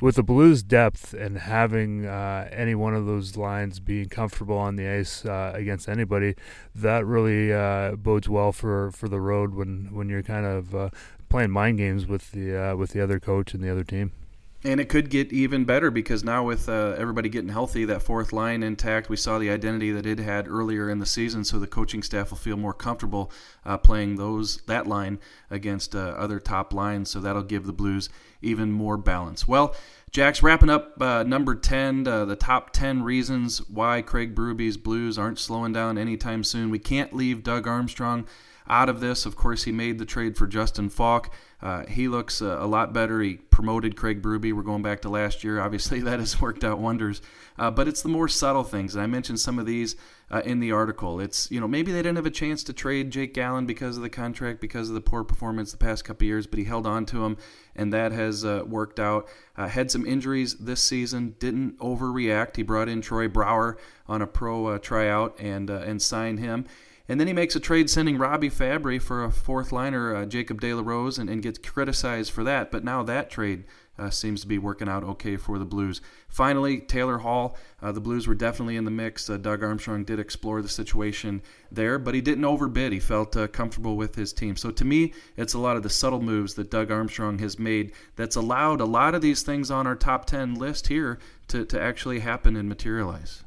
with 0.00 0.16
the 0.16 0.22
Blues' 0.22 0.62
depth 0.62 1.14
and 1.14 1.38
having 1.38 2.06
uh, 2.06 2.48
any 2.52 2.74
one 2.74 2.94
of 2.94 3.06
those 3.06 3.36
lines 3.36 3.80
being 3.80 4.08
comfortable 4.08 4.58
on 4.58 4.76
the 4.76 4.88
ice 4.88 5.24
uh, 5.24 5.52
against 5.54 5.88
anybody, 5.88 6.34
that 6.74 7.06
really 7.06 7.52
uh, 7.52 7.92
bodes 7.96 8.28
well 8.28 8.52
for, 8.52 8.90
for 8.90 9.08
the 9.08 9.20
road 9.20 9.54
when 9.54 9.88
when 9.92 10.08
you're 10.08 10.22
kind 10.22 10.46
of 10.46 10.74
uh, 10.74 10.90
playing 11.28 11.50
mind 11.50 11.78
games 11.78 12.06
with 12.06 12.32
the 12.32 12.56
uh, 12.56 12.76
with 12.76 12.90
the 12.90 13.00
other 13.00 13.18
coach 13.18 13.54
and 13.54 13.62
the 13.62 13.70
other 13.70 13.84
team. 13.84 14.12
And 14.62 14.78
it 14.78 14.90
could 14.90 15.08
get 15.08 15.32
even 15.32 15.64
better 15.64 15.90
because 15.90 16.22
now 16.22 16.44
with 16.44 16.68
uh, 16.68 16.94
everybody 16.98 17.30
getting 17.30 17.48
healthy, 17.48 17.86
that 17.86 18.02
fourth 18.02 18.30
line 18.30 18.62
intact, 18.62 19.08
we 19.08 19.16
saw 19.16 19.38
the 19.38 19.48
identity 19.48 19.90
that 19.90 20.04
it 20.04 20.18
had 20.18 20.46
earlier 20.46 20.90
in 20.90 20.98
the 20.98 21.06
season. 21.06 21.44
So 21.44 21.58
the 21.58 21.66
coaching 21.66 22.02
staff 22.02 22.30
will 22.30 22.36
feel 22.36 22.58
more 22.58 22.74
comfortable 22.74 23.32
uh, 23.64 23.78
playing 23.78 24.16
those 24.16 24.58
that 24.62 24.86
line 24.86 25.18
against 25.50 25.94
uh, 25.94 25.98
other 25.98 26.38
top 26.38 26.74
lines. 26.74 27.08
So 27.08 27.20
that'll 27.20 27.42
give 27.42 27.64
the 27.64 27.72
Blues 27.72 28.10
even 28.42 28.70
more 28.70 28.98
balance. 28.98 29.48
Well, 29.48 29.74
Jack's 30.10 30.42
wrapping 30.42 30.70
up 30.70 31.00
uh, 31.00 31.22
number 31.22 31.54
10, 31.54 32.06
uh, 32.06 32.24
the 32.26 32.36
top 32.36 32.72
10 32.72 33.02
reasons 33.02 33.66
why 33.68 34.02
Craig 34.02 34.34
Berube's 34.34 34.76
Blues 34.76 35.16
aren't 35.16 35.38
slowing 35.38 35.72
down 35.72 35.96
anytime 35.96 36.44
soon. 36.44 36.68
We 36.68 36.80
can't 36.80 37.14
leave 37.14 37.42
Doug 37.42 37.66
Armstrong 37.66 38.26
out 38.70 38.88
of 38.88 39.00
this. 39.00 39.26
Of 39.26 39.36
course, 39.36 39.64
he 39.64 39.72
made 39.72 39.98
the 39.98 40.06
trade 40.06 40.36
for 40.36 40.46
Justin 40.46 40.88
Faulk. 40.88 41.30
Uh, 41.60 41.84
he 41.86 42.08
looks 42.08 42.40
uh, 42.40 42.56
a 42.60 42.66
lot 42.66 42.92
better. 42.92 43.20
He 43.20 43.34
promoted 43.34 43.96
Craig 43.96 44.22
Berube. 44.22 44.52
We're 44.52 44.62
going 44.62 44.80
back 44.80 45.02
to 45.02 45.10
last 45.10 45.42
year. 45.44 45.60
Obviously, 45.60 46.00
that 46.02 46.20
has 46.20 46.40
worked 46.40 46.62
out 46.64 46.78
wonders. 46.78 47.20
Uh, 47.58 47.70
but 47.70 47.88
it's 47.88 48.00
the 48.00 48.08
more 48.08 48.28
subtle 48.28 48.62
things. 48.62 48.94
And 48.94 49.02
I 49.02 49.06
mentioned 49.06 49.40
some 49.40 49.58
of 49.58 49.66
these 49.66 49.96
uh, 50.30 50.40
in 50.44 50.60
the 50.60 50.70
article. 50.70 51.20
It's, 51.20 51.50
you 51.50 51.60
know, 51.60 51.66
maybe 51.66 51.90
they 51.90 51.98
didn't 51.98 52.16
have 52.16 52.26
a 52.26 52.30
chance 52.30 52.62
to 52.64 52.72
trade 52.72 53.10
Jake 53.10 53.36
Allen 53.36 53.66
because 53.66 53.96
of 53.96 54.04
the 54.04 54.08
contract, 54.08 54.60
because 54.60 54.88
of 54.88 54.94
the 54.94 55.00
poor 55.00 55.24
performance 55.24 55.72
the 55.72 55.76
past 55.76 56.04
couple 56.04 56.26
years, 56.26 56.46
but 56.46 56.60
he 56.60 56.64
held 56.64 56.86
on 56.86 57.04
to 57.06 57.24
him, 57.24 57.36
and 57.74 57.92
that 57.92 58.12
has 58.12 58.44
uh, 58.44 58.62
worked 58.66 59.00
out. 59.00 59.28
Had 59.56 59.90
some 59.90 60.06
injuries 60.06 60.54
this 60.54 60.82
season, 60.82 61.34
didn't 61.38 61.78
overreact. 61.80 62.56
He 62.56 62.62
brought 62.62 62.88
in 62.88 63.02
Troy 63.02 63.28
Brouwer 63.28 63.76
on 64.08 64.22
a 64.22 64.26
pro 64.26 64.78
tryout 64.78 65.38
and, 65.38 65.68
and 65.68 66.00
signed 66.00 66.38
him. 66.38 66.64
And 67.10 67.18
then 67.18 67.26
he 67.26 67.32
makes 67.32 67.56
a 67.56 67.60
trade 67.60 67.90
sending 67.90 68.18
Robby 68.18 68.48
Fabbri 68.48 69.02
for 69.02 69.24
a 69.24 69.32
fourth 69.32 69.72
liner, 69.72 70.14
uh, 70.14 70.26
Jacob 70.26 70.60
De 70.60 70.72
La 70.72 70.80
Rose, 70.80 71.18
and, 71.18 71.28
and, 71.28 71.42
gets 71.42 71.58
criticized 71.58 72.30
for 72.30 72.44
that. 72.44 72.70
But 72.70 72.84
now 72.84 73.02
that 73.02 73.30
trade 73.30 73.64
uh, 73.98 74.10
seems 74.10 74.42
to 74.42 74.46
be 74.46 74.58
working 74.58 74.88
out 74.88 75.02
okay 75.02 75.36
for 75.36 75.58
the 75.58 75.64
Blues. 75.64 76.00
Finally, 76.28 76.78
Taylor 76.78 77.18
Hall. 77.18 77.56
Uh, 77.82 77.90
the 77.90 78.00
Blues 78.00 78.28
were 78.28 78.36
definitely 78.36 78.76
in 78.76 78.84
the 78.84 78.92
mix. 78.92 79.28
Uh, 79.28 79.38
Doug 79.38 79.64
Armstrong 79.64 80.04
did 80.04 80.20
explore 80.20 80.62
the 80.62 80.68
situation 80.68 81.42
there, 81.72 81.98
but 81.98 82.14
he 82.14 82.20
didn't 82.20 82.44
overbid. 82.44 82.92
He 82.92 83.00
felt 83.00 83.36
uh, 83.36 83.48
comfortable 83.48 83.96
with 83.96 84.14
his 84.14 84.32
team. 84.32 84.54
So 84.54 84.70
to 84.70 84.84
me, 84.84 85.12
it's 85.36 85.54
a 85.54 85.58
lot 85.58 85.76
of 85.76 85.82
the 85.82 85.90
subtle 85.90 86.22
moves 86.22 86.54
that 86.54 86.70
Doug 86.70 86.92
Armstrong 86.92 87.40
has 87.40 87.58
made 87.58 87.90
that's 88.14 88.36
allowed 88.36 88.80
a 88.80 88.84
lot 88.84 89.16
of 89.16 89.20
these 89.20 89.42
things 89.42 89.68
on 89.68 89.84
our 89.84 89.96
top 89.96 90.26
10 90.26 90.54
list 90.54 90.86
here 90.86 91.18
to, 91.48 91.64
to 91.64 91.82
actually 91.82 92.20
happen 92.20 92.54
and 92.54 92.68
materialize. 92.68 93.42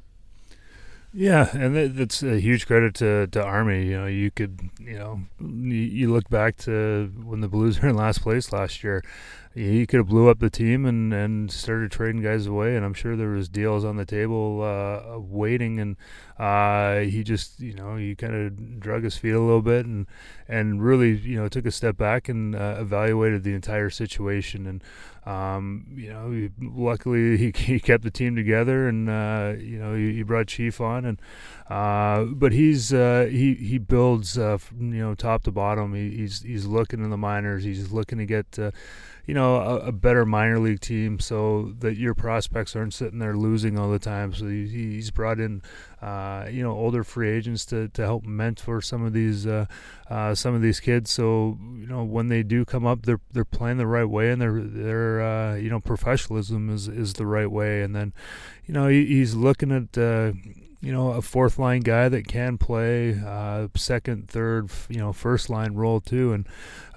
Yeah, 1.15 1.55
and 1.55 1.95
that's 1.95 2.23
a 2.23 2.39
huge 2.39 2.65
credit 2.65 2.95
to, 2.95 3.27
to 3.27 3.43
Army. 3.43 3.85
You 3.85 3.99
know, 3.99 4.05
you 4.07 4.31
could, 4.31 4.59
you 4.79 4.97
know, 4.97 5.21
you 5.39 6.11
look 6.11 6.27
back 6.29 6.57
to 6.57 7.11
when 7.23 7.41
the 7.41 7.47
Blues 7.47 7.79
were 7.81 7.89
in 7.89 7.95
last 7.95 8.21
place 8.21 8.51
last 8.51 8.83
year 8.83 9.03
he 9.53 9.85
could 9.85 9.97
have 9.97 10.07
blew 10.07 10.29
up 10.29 10.39
the 10.39 10.49
team 10.49 10.85
and, 10.85 11.13
and 11.13 11.51
started 11.51 11.91
trading 11.91 12.21
guys 12.21 12.47
away. 12.47 12.75
And 12.75 12.83
I'm 12.83 12.93
sure 12.93 13.15
there 13.15 13.29
was 13.29 13.49
deals 13.49 13.85
on 13.85 13.97
the 13.97 14.05
table 14.05 14.61
uh, 14.63 15.19
waiting, 15.19 15.79
and 15.79 15.95
uh, 16.39 16.99
he 16.99 17.23
just 17.23 17.59
you 17.59 17.73
know 17.73 17.95
he 17.95 18.15
kind 18.15 18.33
of 18.33 18.79
drug 18.79 19.03
his 19.03 19.17
feet 19.17 19.33
a 19.33 19.39
little 19.39 19.61
bit 19.61 19.85
and 19.85 20.07
and 20.47 20.83
really 20.83 21.11
you 21.17 21.37
know 21.37 21.47
took 21.47 21.65
a 21.65 21.71
step 21.71 21.95
back 21.95 22.27
and 22.27 22.55
uh, 22.55 22.77
evaluated 22.79 23.43
the 23.43 23.53
entire 23.53 23.89
situation. 23.89 24.65
And 24.65 24.83
um, 25.25 25.85
you 25.95 26.11
know, 26.11 26.31
he, 26.31 26.49
luckily 26.59 27.37
he, 27.37 27.51
he 27.55 27.79
kept 27.79 28.03
the 28.03 28.11
team 28.11 28.35
together, 28.35 28.87
and 28.87 29.09
uh, 29.09 29.53
you 29.57 29.77
know 29.77 29.95
he, 29.95 30.13
he, 30.13 30.23
brought 30.23 30.47
Chief 30.47 30.81
on, 30.81 31.05
and 31.05 31.21
uh, 31.69 32.25
but 32.25 32.51
he's 32.51 32.93
uh, 32.93 33.27
he 33.29 33.53
he 33.53 33.77
builds 33.77 34.35
you 34.35 34.59
know 34.79 35.15
top 35.15 35.43
to 35.43 35.51
bottom. 35.51 35.93
He, 35.93 36.09
he's 36.09 36.41
he's 36.41 36.65
looking 36.65 37.03
in 37.03 37.09
the 37.09 37.17
minors. 37.17 37.63
He's 37.63 37.91
looking 37.91 38.17
to 38.17 38.25
get 38.25 38.57
you 39.25 39.33
know, 39.33 39.55
a, 39.55 39.77
a, 39.77 39.91
better 39.91 40.25
minor 40.25 40.59
league 40.59 40.81
team 40.81 41.17
so 41.17 41.73
that 41.79 41.95
your 41.95 42.13
prospects 42.13 42.75
aren't 42.75 42.93
sitting 42.93 43.19
there 43.19 43.37
losing 43.37 43.79
all 43.79 43.89
the 43.89 43.99
time. 43.99 44.33
So 44.33 44.47
he, 44.47 44.67
he's 44.67 45.11
brought 45.11 45.39
in, 45.39 45.61
uh, 46.03 46.49
you 46.51 46.61
know, 46.61 46.71
older 46.71 47.01
free 47.01 47.29
agents 47.29 47.65
to, 47.65 47.87
to 47.87 48.01
help 48.01 48.25
mentor 48.25 48.81
some 48.81 49.05
of 49.05 49.13
these 49.13 49.47
uh, 49.47 49.65
uh, 50.09 50.35
some 50.35 50.53
of 50.53 50.61
these 50.61 50.81
kids. 50.81 51.09
So 51.09 51.57
you 51.77 51.87
know, 51.87 52.03
when 52.03 52.27
they 52.27 52.43
do 52.43 52.65
come 52.65 52.85
up, 52.85 53.05
they're 53.05 53.21
they're 53.31 53.45
playing 53.45 53.77
the 53.77 53.87
right 53.87 54.09
way 54.09 54.29
and 54.29 54.41
they're 54.41 54.61
they're 54.61 55.21
uh, 55.21 55.55
you 55.55 55.69
know 55.69 55.79
professionalism 55.79 56.69
is 56.69 56.89
is 56.89 57.13
the 57.13 57.25
right 57.25 57.49
way. 57.49 57.83
And 57.83 57.95
then, 57.95 58.13
you 58.65 58.73
know, 58.73 58.89
he, 58.89 59.05
he's 59.05 59.33
looking 59.33 59.71
at 59.71 59.97
uh, 59.97 60.33
you 60.83 60.91
know, 60.91 61.11
a 61.11 61.21
fourth 61.21 61.57
line 61.57 61.79
guy 61.79 62.09
that 62.09 62.27
can 62.27 62.57
play 62.57 63.17
uh, 63.25 63.69
second, 63.73 64.27
third, 64.27 64.69
you 64.89 64.97
know, 64.97 65.13
first 65.13 65.49
line 65.49 65.75
role 65.75 66.01
too, 66.01 66.33
and 66.33 66.45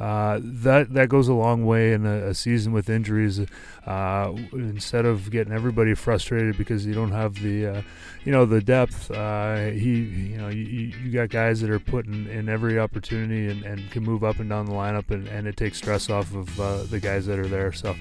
uh, 0.01 0.41
that 0.43 0.93
that 0.93 1.09
goes 1.09 1.29
a 1.29 1.33
long 1.33 1.65
way 1.65 1.93
in 1.93 2.05
a, 2.05 2.27
a 2.27 2.35
season 2.35 2.73
with 2.73 2.91
injuries. 2.91 3.41
Uh, 3.87 4.35
instead 4.55 5.07
of 5.07 5.31
getting 5.31 5.53
everybody 5.53 5.95
frustrated 5.95 6.59
because 6.59 6.85
you 6.85 6.93
don't 6.93 7.13
have 7.13 7.41
the, 7.41 7.65
uh, 7.65 7.83
you 8.25 8.33
know, 8.33 8.45
the 8.45 8.61
depth, 8.61 9.09
uh, 9.13 9.67
he, 9.67 10.01
you 10.01 10.37
know, 10.37 10.49
you, 10.49 10.93
you 11.05 11.13
got 11.13 11.29
guys 11.29 11.61
that 11.61 11.71
are 11.71 11.79
putting 11.79 12.27
in 12.27 12.49
every 12.49 12.81
opportunity 12.81 13.49
and, 13.49 13.63
and 13.63 13.89
can 13.93 14.03
move 14.03 14.25
up 14.25 14.41
and 14.41 14.51
down 14.51 14.67
the 14.67 14.73
lineup, 14.73 15.13
and, 15.13 15.29
and 15.29 15.47
it 15.47 15.57
takes 15.57 15.79
stress 15.79 16.11
off 16.11 16.35
of 16.35 16.61
uh, 16.61 16.83
the 16.91 16.99
guys 16.99 17.27
that 17.27 17.39
are 17.39 17.47
there. 17.47 17.73
So, 17.73 17.95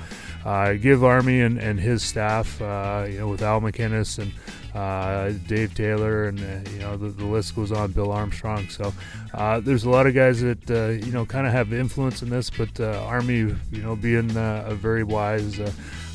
give 0.81 1.03
Army 1.03 1.41
and, 1.41 1.59
and 1.59 1.79
his 1.79 2.01
staff, 2.01 2.59
you 2.59 3.19
know, 3.19 3.27
with 3.27 3.43
Al 3.43 3.61
MacInnis 3.61 4.17
and 4.17 4.33
uh, 4.75 5.31
Dave 5.47 5.73
Taylor, 5.73 6.25
and 6.25 6.39
uh, 6.39 6.69
you 6.69 6.79
know 6.79 6.97
the, 6.97 7.07
the, 7.07 7.25
list 7.25 7.55
goes 7.55 7.71
on. 7.71 7.93
Bill 7.93 8.11
Armstrong. 8.11 8.67
So 8.67 8.93
uh, 9.33 9.61
there's 9.61 9.85
a 9.85 9.89
lot 9.89 10.05
of 10.05 10.13
guys 10.13 10.41
that 10.41 10.69
uh, 10.69 11.05
you 11.05 11.13
know 11.13 11.25
kind 11.25 11.47
of 11.47 11.53
have 11.53 11.71
influence 11.71 12.21
in 12.21 12.29
this, 12.29 12.49
but 12.49 12.77
uh, 12.79 13.05
Army, 13.05 13.55
you 13.71 13.81
know, 13.81 13.95
being 13.95 14.35
uh, 14.35 14.65
a 14.67 14.75
very 14.75 15.05
wise 15.05 15.59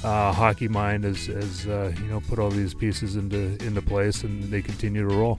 hockey 0.03 0.69
mind, 0.69 1.05
has, 1.05 1.27
has 1.27 1.65
you 1.65 2.07
know 2.09 2.21
put 2.29 2.39
all 2.39 2.51
these 2.51 2.75
pieces 2.75 3.17
into 3.17 3.57
into 3.65 3.81
place, 3.81 4.25
and 4.25 4.45
they 4.45 4.61
continue 4.61 5.09
to 5.09 5.15
roll. 5.15 5.39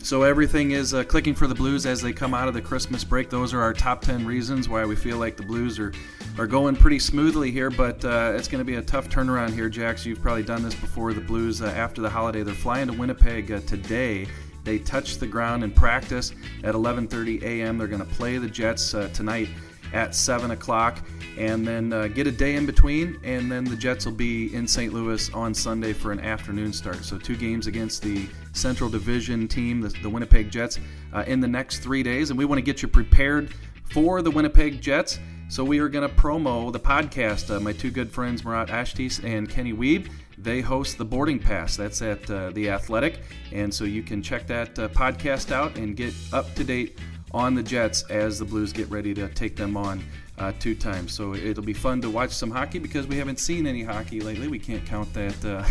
So 0.00 0.22
everything 0.22 0.70
is 0.70 0.94
clicking 1.08 1.34
for 1.34 1.46
the 1.46 1.54
Blues 1.54 1.84
as 1.84 2.00
they 2.00 2.14
come 2.14 2.32
out 2.32 2.48
of 2.48 2.54
the 2.54 2.62
Christmas 2.62 3.04
break. 3.04 3.28
Those 3.28 3.52
are 3.52 3.60
our 3.60 3.74
top 3.74 4.00
10 4.00 4.24
reasons 4.24 4.68
why 4.68 4.86
we 4.86 4.96
feel 4.96 5.18
like 5.18 5.36
the 5.36 5.42
Blues 5.42 5.78
are 5.78 5.92
are 6.38 6.46
going 6.46 6.76
pretty 6.76 7.00
smoothly 7.00 7.50
here, 7.50 7.68
but 7.68 8.04
uh, 8.04 8.32
it's 8.36 8.46
going 8.46 8.60
to 8.60 8.64
be 8.64 8.76
a 8.76 8.82
tough 8.82 9.08
turnaround 9.08 9.52
here, 9.52 9.68
Jax. 9.68 10.06
You've 10.06 10.22
probably 10.22 10.44
done 10.44 10.62
this 10.62 10.74
before. 10.74 11.12
The 11.12 11.20
Blues, 11.20 11.60
uh, 11.60 11.66
after 11.66 12.00
the 12.00 12.08
holiday, 12.08 12.44
they're 12.44 12.54
flying 12.54 12.86
to 12.86 12.92
Winnipeg 12.92 13.50
uh, 13.50 13.60
today. 13.60 14.28
They 14.62 14.78
touch 14.78 15.18
the 15.18 15.26
ground 15.26 15.64
in 15.64 15.72
practice 15.72 16.32
at 16.62 16.74
11:30 16.74 17.42
a.m. 17.42 17.76
They're 17.76 17.88
going 17.88 18.06
to 18.06 18.14
play 18.14 18.38
the 18.38 18.48
Jets 18.48 18.94
uh, 18.94 19.08
tonight 19.12 19.48
at 19.92 20.14
7 20.14 20.50
o'clock, 20.50 20.98
and 21.38 21.66
then 21.66 21.92
uh, 21.92 22.06
get 22.08 22.26
a 22.26 22.32
day 22.32 22.54
in 22.54 22.66
between, 22.66 23.18
and 23.24 23.50
then 23.50 23.64
the 23.64 23.76
Jets 23.76 24.04
will 24.04 24.12
be 24.12 24.54
in 24.54 24.68
St. 24.68 24.92
Louis 24.92 25.32
on 25.32 25.54
Sunday 25.54 25.94
for 25.94 26.12
an 26.12 26.20
afternoon 26.20 26.72
start. 26.72 27.02
So 27.04 27.18
two 27.18 27.36
games 27.36 27.66
against 27.66 28.02
the 28.02 28.28
Central 28.52 28.90
Division 28.90 29.48
team, 29.48 29.80
the, 29.80 29.88
the 30.02 30.10
Winnipeg 30.10 30.50
Jets, 30.50 30.78
uh, 31.14 31.24
in 31.26 31.40
the 31.40 31.48
next 31.48 31.78
three 31.78 32.02
days, 32.02 32.30
and 32.30 32.38
we 32.38 32.44
want 32.44 32.58
to 32.58 32.62
get 32.62 32.82
you 32.82 32.88
prepared 32.88 33.50
for 33.90 34.20
the 34.20 34.30
Winnipeg 34.30 34.80
Jets. 34.82 35.18
So 35.50 35.64
we 35.64 35.78
are 35.78 35.88
going 35.88 36.06
to 36.06 36.14
promo 36.14 36.70
the 36.70 36.78
podcast. 36.78 37.54
Uh, 37.54 37.58
my 37.58 37.72
two 37.72 37.90
good 37.90 38.12
friends, 38.12 38.44
Murat 38.44 38.68
Ates 38.68 39.18
and 39.20 39.48
Kenny 39.48 39.72
Wiebe, 39.72 40.10
they 40.36 40.60
host 40.60 40.98
the 40.98 41.06
Boarding 41.06 41.38
Pass. 41.38 41.74
That's 41.74 42.02
at 42.02 42.30
uh, 42.30 42.50
the 42.50 42.68
Athletic, 42.68 43.20
and 43.50 43.72
so 43.72 43.84
you 43.84 44.02
can 44.02 44.22
check 44.22 44.46
that 44.48 44.78
uh, 44.78 44.88
podcast 44.88 45.50
out 45.50 45.78
and 45.78 45.96
get 45.96 46.12
up 46.34 46.54
to 46.54 46.64
date 46.64 46.98
on 47.32 47.54
the 47.54 47.62
Jets 47.62 48.04
as 48.10 48.38
the 48.38 48.44
Blues 48.44 48.74
get 48.74 48.90
ready 48.90 49.14
to 49.14 49.26
take 49.30 49.56
them 49.56 49.74
on 49.74 50.04
uh, 50.36 50.52
two 50.60 50.74
times. 50.74 51.14
So 51.14 51.34
it'll 51.34 51.64
be 51.64 51.72
fun 51.72 52.02
to 52.02 52.10
watch 52.10 52.32
some 52.32 52.50
hockey 52.50 52.78
because 52.78 53.06
we 53.06 53.16
haven't 53.16 53.40
seen 53.40 53.66
any 53.66 53.82
hockey 53.82 54.20
lately. 54.20 54.48
We 54.48 54.58
can't 54.58 54.84
count 54.84 55.12
that 55.14 55.66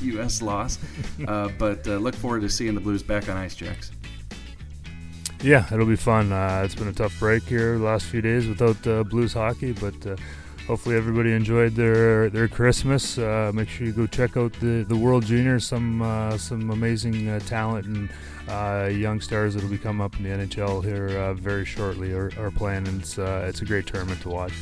U.S. 0.00 0.40
Uh, 0.40 0.44
loss, 0.46 0.78
uh, 1.28 1.50
but 1.58 1.86
look 1.86 2.14
forward 2.14 2.40
to 2.40 2.48
seeing 2.48 2.74
the 2.74 2.80
Blues 2.80 3.02
back 3.02 3.28
on 3.28 3.36
ice, 3.36 3.54
Jacks. 3.54 3.92
Yeah, 5.44 5.66
it'll 5.70 5.84
be 5.84 5.94
fun. 5.94 6.32
Uh, 6.32 6.62
it's 6.64 6.74
been 6.74 6.88
a 6.88 6.92
tough 6.92 7.18
break 7.18 7.42
here 7.42 7.76
the 7.76 7.84
last 7.84 8.06
few 8.06 8.22
days 8.22 8.48
without 8.48 8.86
uh, 8.86 9.04
Blues 9.04 9.34
hockey, 9.34 9.72
but 9.72 9.94
uh, 10.06 10.16
hopefully 10.66 10.96
everybody 10.96 11.32
enjoyed 11.32 11.74
their 11.74 12.30
their 12.30 12.48
Christmas. 12.48 13.18
Uh, 13.18 13.52
make 13.54 13.68
sure 13.68 13.86
you 13.86 13.92
go 13.92 14.06
check 14.06 14.38
out 14.38 14.54
the, 14.54 14.86
the 14.88 14.96
World 14.96 15.26
Juniors. 15.26 15.66
Some 15.66 16.00
uh, 16.00 16.38
some 16.38 16.70
amazing 16.70 17.28
uh, 17.28 17.40
talent 17.40 17.86
and 17.86 18.98
young 18.98 19.20
stars 19.20 19.52
that'll 19.52 19.68
be 19.68 19.76
coming 19.76 20.02
up 20.02 20.16
in 20.16 20.22
the 20.22 20.30
NHL 20.30 20.82
here 20.82 21.34
very 21.34 21.66
shortly 21.66 22.14
are, 22.14 22.30
are 22.38 22.50
playing. 22.50 22.88
And 22.88 23.02
it's 23.02 23.18
it's 23.18 23.60
a 23.60 23.66
great 23.66 23.86
tournament 23.86 24.22
to 24.22 24.30
watch. 24.30 24.54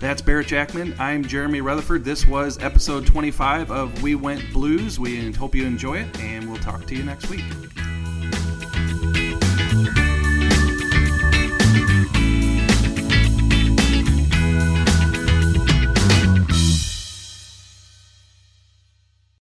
That's 0.00 0.22
Barret 0.22 0.46
Jackman. 0.46 0.94
I'm 0.98 1.22
Jeremy 1.22 1.60
Rutherford. 1.60 2.06
This 2.06 2.26
was 2.26 2.58
episode 2.60 3.04
25 3.06 3.70
of 3.70 4.02
We 4.02 4.14
Went 4.14 4.50
Blues. 4.50 4.98
We 4.98 5.30
hope 5.32 5.54
you 5.54 5.66
enjoy 5.66 5.98
it, 5.98 6.20
and 6.20 6.50
we'll 6.50 6.62
talk 6.62 6.86
to 6.86 6.94
you 6.94 7.02
next 7.02 7.28
week. 7.28 7.44